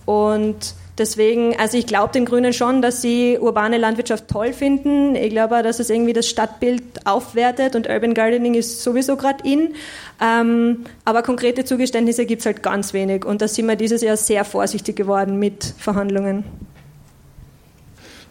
[0.04, 5.16] Und Deswegen, also ich glaube den Grünen schon, dass sie urbane Landwirtschaft toll finden.
[5.16, 9.74] Ich glaube, dass es irgendwie das Stadtbild aufwertet und Urban Gardening ist sowieso gerade in.
[10.20, 14.18] Ähm, aber konkrete Zugeständnisse gibt es halt ganz wenig und da sind wir dieses Jahr
[14.18, 16.44] sehr vorsichtig geworden mit Verhandlungen.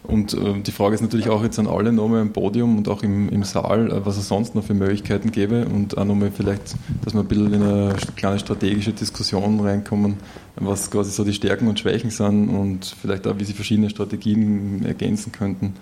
[0.02, 3.02] Und äh, die Frage ist natürlich auch jetzt an alle nochmal im Podium und auch
[3.02, 6.74] im, im Saal, äh, was es sonst noch für Möglichkeiten gäbe und auch nochmal vielleicht,
[7.04, 10.16] dass wir ein bisschen in eine kleine strategische Diskussion reinkommen,
[10.56, 14.84] was quasi so die Stärken und Schwächen sind und vielleicht auch, wie sie verschiedene Strategien
[14.86, 15.74] ergänzen könnten.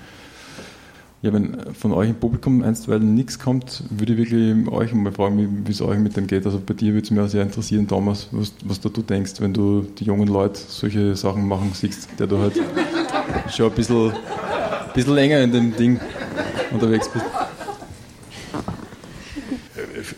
[1.20, 5.64] Ja, wenn von euch im Publikum einstweilen nichts kommt, würde ich wirklich euch mal fragen,
[5.66, 6.46] wie es euch mit dem geht.
[6.46, 9.40] Also bei dir würde es mich auch sehr interessieren, Thomas, was, was da du denkst,
[9.40, 12.54] wenn du die jungen Leute solche Sachen machen siehst, der du halt
[13.50, 14.12] schon ein bisschen,
[14.94, 16.00] bisschen länger in dem Ding
[16.70, 17.24] unterwegs bist.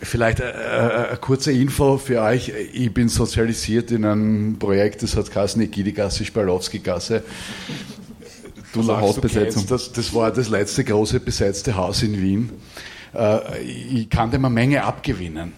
[0.03, 2.51] Vielleicht äh, äh, eine kurze Info für euch.
[2.73, 7.23] Ich bin sozialisiert in einem Projekt, das hat geheißen Egidigasse, Spalowski-Gasse.
[8.73, 9.63] Du Hausbesetzung.
[9.63, 12.49] Du das, das war das letzte große besetzte Haus in Wien.
[13.13, 15.53] Äh, ich kann dem eine Menge abgewinnen.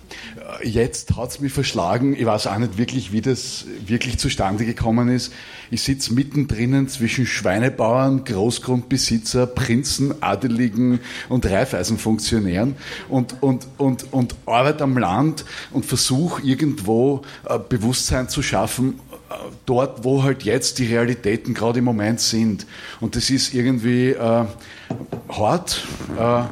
[0.61, 4.65] Äh, jetzt hat es mich verschlagen, ich weiß auch nicht wirklich, wie das wirklich zustande
[4.65, 5.33] gekommen ist.
[5.71, 10.99] Ich sitze mittendrin zwischen Schweinebauern, Großgrundbesitzer, Prinzen, Adeligen
[11.29, 12.75] und Reifeisenfunktionären
[13.09, 18.99] und, und, und, und arbeite am Land und versuche irgendwo äh, Bewusstsein zu schaffen,
[19.65, 22.65] dort, wo halt jetzt die Realitäten gerade im Moment sind.
[22.99, 24.45] Und das ist irgendwie äh,
[25.29, 25.81] hart,
[26.17, 26.43] äh,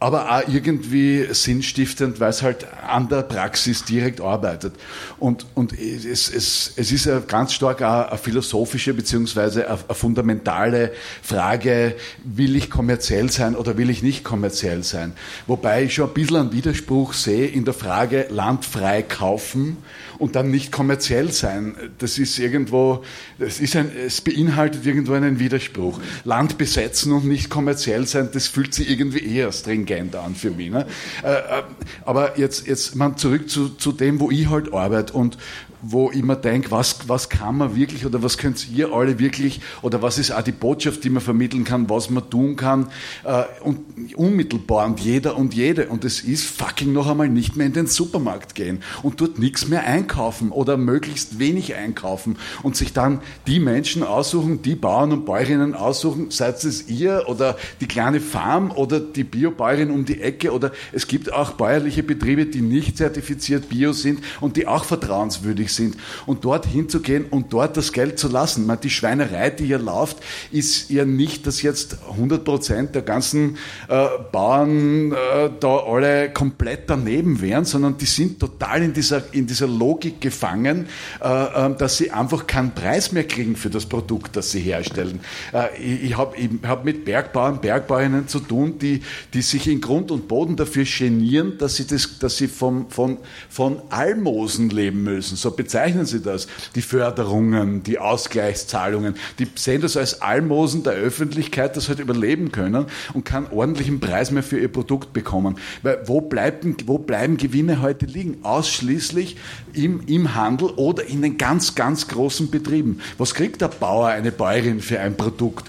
[0.00, 4.74] aber auch irgendwie sinnstiftend, weil es halt an der Praxis direkt arbeitet.
[5.18, 10.92] Und, und es, es, es ist ja ganz stark auch eine philosophische beziehungsweise eine, fundamentale
[11.22, 15.12] Frage, will ich kommerziell sein oder will ich nicht kommerziell sein?
[15.46, 19.78] Wobei ich schon ein bisschen einen Widerspruch sehe in der Frage Land frei kaufen
[20.18, 21.74] und dann nicht kommerziell sein.
[21.98, 23.02] Das ist irgendwo,
[23.38, 26.00] das ist ein, es beinhaltet irgendwo einen Widerspruch.
[26.24, 30.70] Land besetzen und nicht kommerziell sein, das fühlt sich irgendwie eher stringent an für mich.
[30.70, 30.86] Ne?
[31.22, 31.62] Äh, äh,
[32.04, 35.38] aber jetzt, jetzt man zurück zu, zu dem, wo ich halt arbeite und
[35.82, 39.60] wo ich mir denke, was, was kann man wirklich oder was könnt ihr alle wirklich
[39.82, 42.88] oder was ist auch die Botschaft, die man vermitteln kann, was man tun kann
[43.24, 43.80] äh, und
[44.16, 45.88] unmittelbar und jeder und jede.
[45.88, 49.68] Und es ist fucking noch einmal nicht mehr in den Supermarkt gehen und dort nichts
[49.68, 55.24] mehr einkaufen oder möglichst wenig einkaufen und sich dann die Menschen aussuchen, die Bauern und
[55.24, 60.52] Bäuerinnen aussuchen, seid es ihr oder die kleine Farm oder die Biobäuerin um die Ecke
[60.52, 65.67] oder es gibt auch bäuerliche Betriebe, die nicht zertifiziert bio sind und die auch vertrauenswürdig
[65.68, 65.96] notwendig sind.
[66.26, 68.66] Und dort hinzugehen und dort das Geld zu lassen.
[68.66, 70.18] Man, die Schweinerei, die hier läuft,
[70.50, 73.56] ist ja nicht, dass jetzt 100 Prozent der ganzen
[73.88, 79.46] äh, Bauern äh, da alle komplett daneben wären, sondern die sind total in dieser, in
[79.46, 80.86] dieser Logik gefangen,
[81.22, 85.20] äh, äh dass sie einfach keinen Preis mehr kriegen für das Produkt, das sie herstellen.
[85.52, 89.02] Äh, ich ich habe hab mit Bergbauern, Bergbauerinnen zu tun, die,
[89.34, 93.18] die sich in Grund und Boden dafür genieren, dass sie, das, dass sie vom, von,
[93.48, 95.36] von Almosen leben müssen.
[95.36, 99.16] So bezeichnen sie das, die Förderungen, die Ausgleichszahlungen.
[99.38, 104.30] Die sehen das als Almosen der Öffentlichkeit, das halt überleben können und keinen ordentlichen Preis
[104.30, 105.58] mehr für ihr Produkt bekommen.
[105.82, 108.38] Weil wo bleiben, wo bleiben Gewinne heute liegen?
[108.44, 109.36] Ausschließlich
[109.74, 113.00] im, im Handel oder in den ganz, ganz großen Betrieben.
[113.18, 115.66] Was kriegt der Bauer, eine Bäuerin für ein Produkt?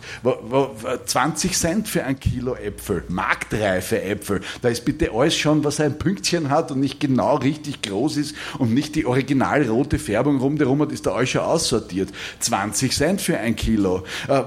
[1.06, 4.42] 20 Cent für ein Kilo Äpfel, marktreife Äpfel.
[4.62, 8.36] Da ist bitte alles schon, was ein Pünktchen hat und nicht genau richtig groß ist
[8.60, 12.10] und nicht die original rote Färbung rumherum hat, ist da alles schon aussortiert.
[12.40, 14.42] 20 Cent für ein Kilo, äh,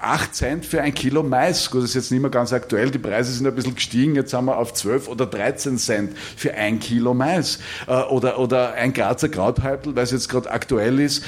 [0.00, 1.70] 8 Cent für ein Kilo Mais.
[1.70, 4.34] Gut, das ist jetzt nicht mehr ganz aktuell, die Preise sind ein bisschen gestiegen, jetzt
[4.34, 7.60] haben wir auf 12 oder 13 Cent für ein Kilo Mais.
[7.86, 11.24] Äh, oder, oder ein Grazer Krauthäuptel, weil es jetzt gerade aktuell ist,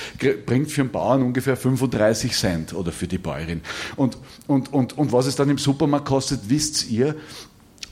[0.47, 3.63] bringt für den Bauern ungefähr 35 Cent oder für die Bäuerin.
[3.97, 7.15] Und, und, und, und was es dann im Supermarkt kostet, wisst ihr.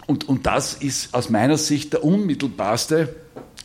[0.07, 3.15] Und, und das ist aus meiner Sicht der unmittelbarste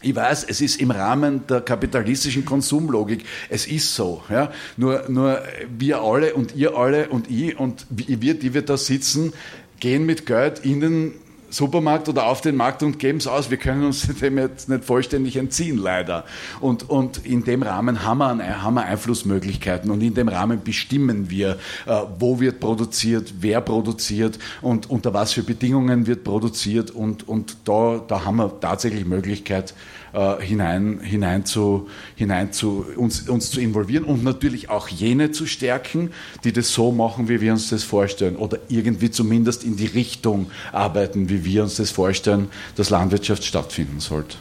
[0.01, 3.25] ich weiß, es ist im Rahmen der kapitalistischen Konsumlogik.
[3.49, 4.23] Es ist so.
[4.29, 4.51] Ja?
[4.75, 5.41] Nur, nur
[5.77, 9.33] wir alle und ihr alle und ich und wir, die wir da sitzen,
[9.79, 11.13] gehen mit Geld in den
[11.57, 13.49] Supermarkt oder auf den Markt und geben es aus.
[13.49, 16.23] Wir können uns dem jetzt nicht vollständig entziehen, leider.
[16.61, 21.29] Und, und in dem Rahmen haben wir, haben wir Einflussmöglichkeiten und in dem Rahmen bestimmen
[21.31, 27.27] wir, äh, wo wird produziert, wer produziert und unter was für Bedingungen wird produziert und,
[27.27, 29.73] und da, da haben wir tatsächlich Möglichkeit,
[30.13, 35.45] äh, hinein, hinein, zu, hinein zu uns, uns zu involvieren und natürlich auch jene zu
[35.45, 36.11] stärken,
[36.43, 40.47] die das so machen, wie wir uns das vorstellen oder irgendwie zumindest in die Richtung
[40.71, 44.37] arbeiten, wie wir uns das vorstellen, dass Landwirtschaft stattfinden sollte.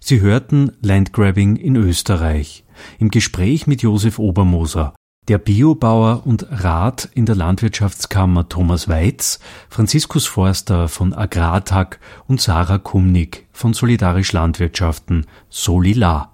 [0.00, 2.64] Sie hörten Landgrabbing in Österreich
[2.98, 4.94] im Gespräch mit Josef Obermoser,
[5.28, 12.78] der Biobauer und Rat in der Landwirtschaftskammer Thomas Weiz, Franziskus Forster von Agrartag und Sarah
[12.78, 16.32] Kumnig von Solidarisch Landwirtschaften Solila.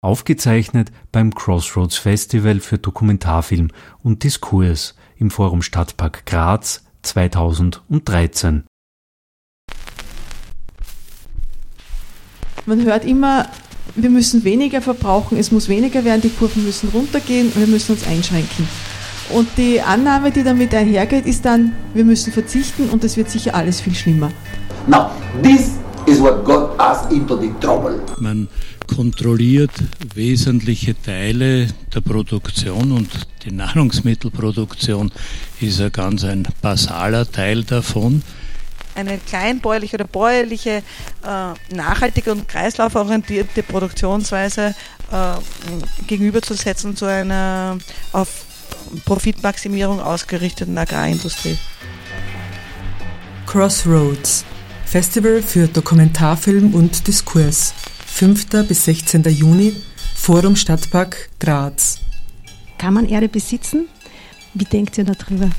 [0.00, 3.68] Aufgezeichnet beim Crossroads Festival für Dokumentarfilm
[4.02, 8.64] und Diskurs im Forum Stadtpark Graz 2013.
[12.66, 13.48] Man hört immer,
[13.94, 17.92] wir müssen weniger verbrauchen, es muss weniger werden, die Kurven müssen runtergehen und wir müssen
[17.92, 18.68] uns einschränken.
[19.30, 23.54] Und die Annahme, die damit einhergeht, ist dann, wir müssen verzichten und das wird sicher
[23.54, 24.30] alles viel schlimmer.
[24.86, 25.10] Now,
[25.42, 25.72] this
[26.06, 28.00] is what got us into the trouble.
[28.18, 28.48] Man
[28.86, 29.72] kontrolliert
[30.14, 33.10] wesentliche Teile der Produktion und
[33.44, 35.12] die Nahrungsmittelproduktion
[35.60, 38.22] ist ja ganz ein basaler Teil davon.
[38.98, 40.82] Eine kleinbäuerliche oder bäuerliche,
[41.24, 44.74] äh, nachhaltige und kreislauforientierte Produktionsweise
[45.12, 47.78] äh, gegenüberzusetzen zu einer
[48.12, 48.28] auf
[49.04, 51.56] Profitmaximierung ausgerichteten Agrarindustrie.
[53.46, 54.44] Crossroads
[54.84, 57.74] Festival für Dokumentarfilm und Diskurs
[58.06, 58.66] 5.
[58.66, 59.22] bis 16.
[59.28, 59.76] Juni
[60.16, 62.00] Forum Stadtpark Graz
[62.78, 63.86] Kann man Erde besitzen?
[64.54, 65.50] Wie denkt ihr darüber?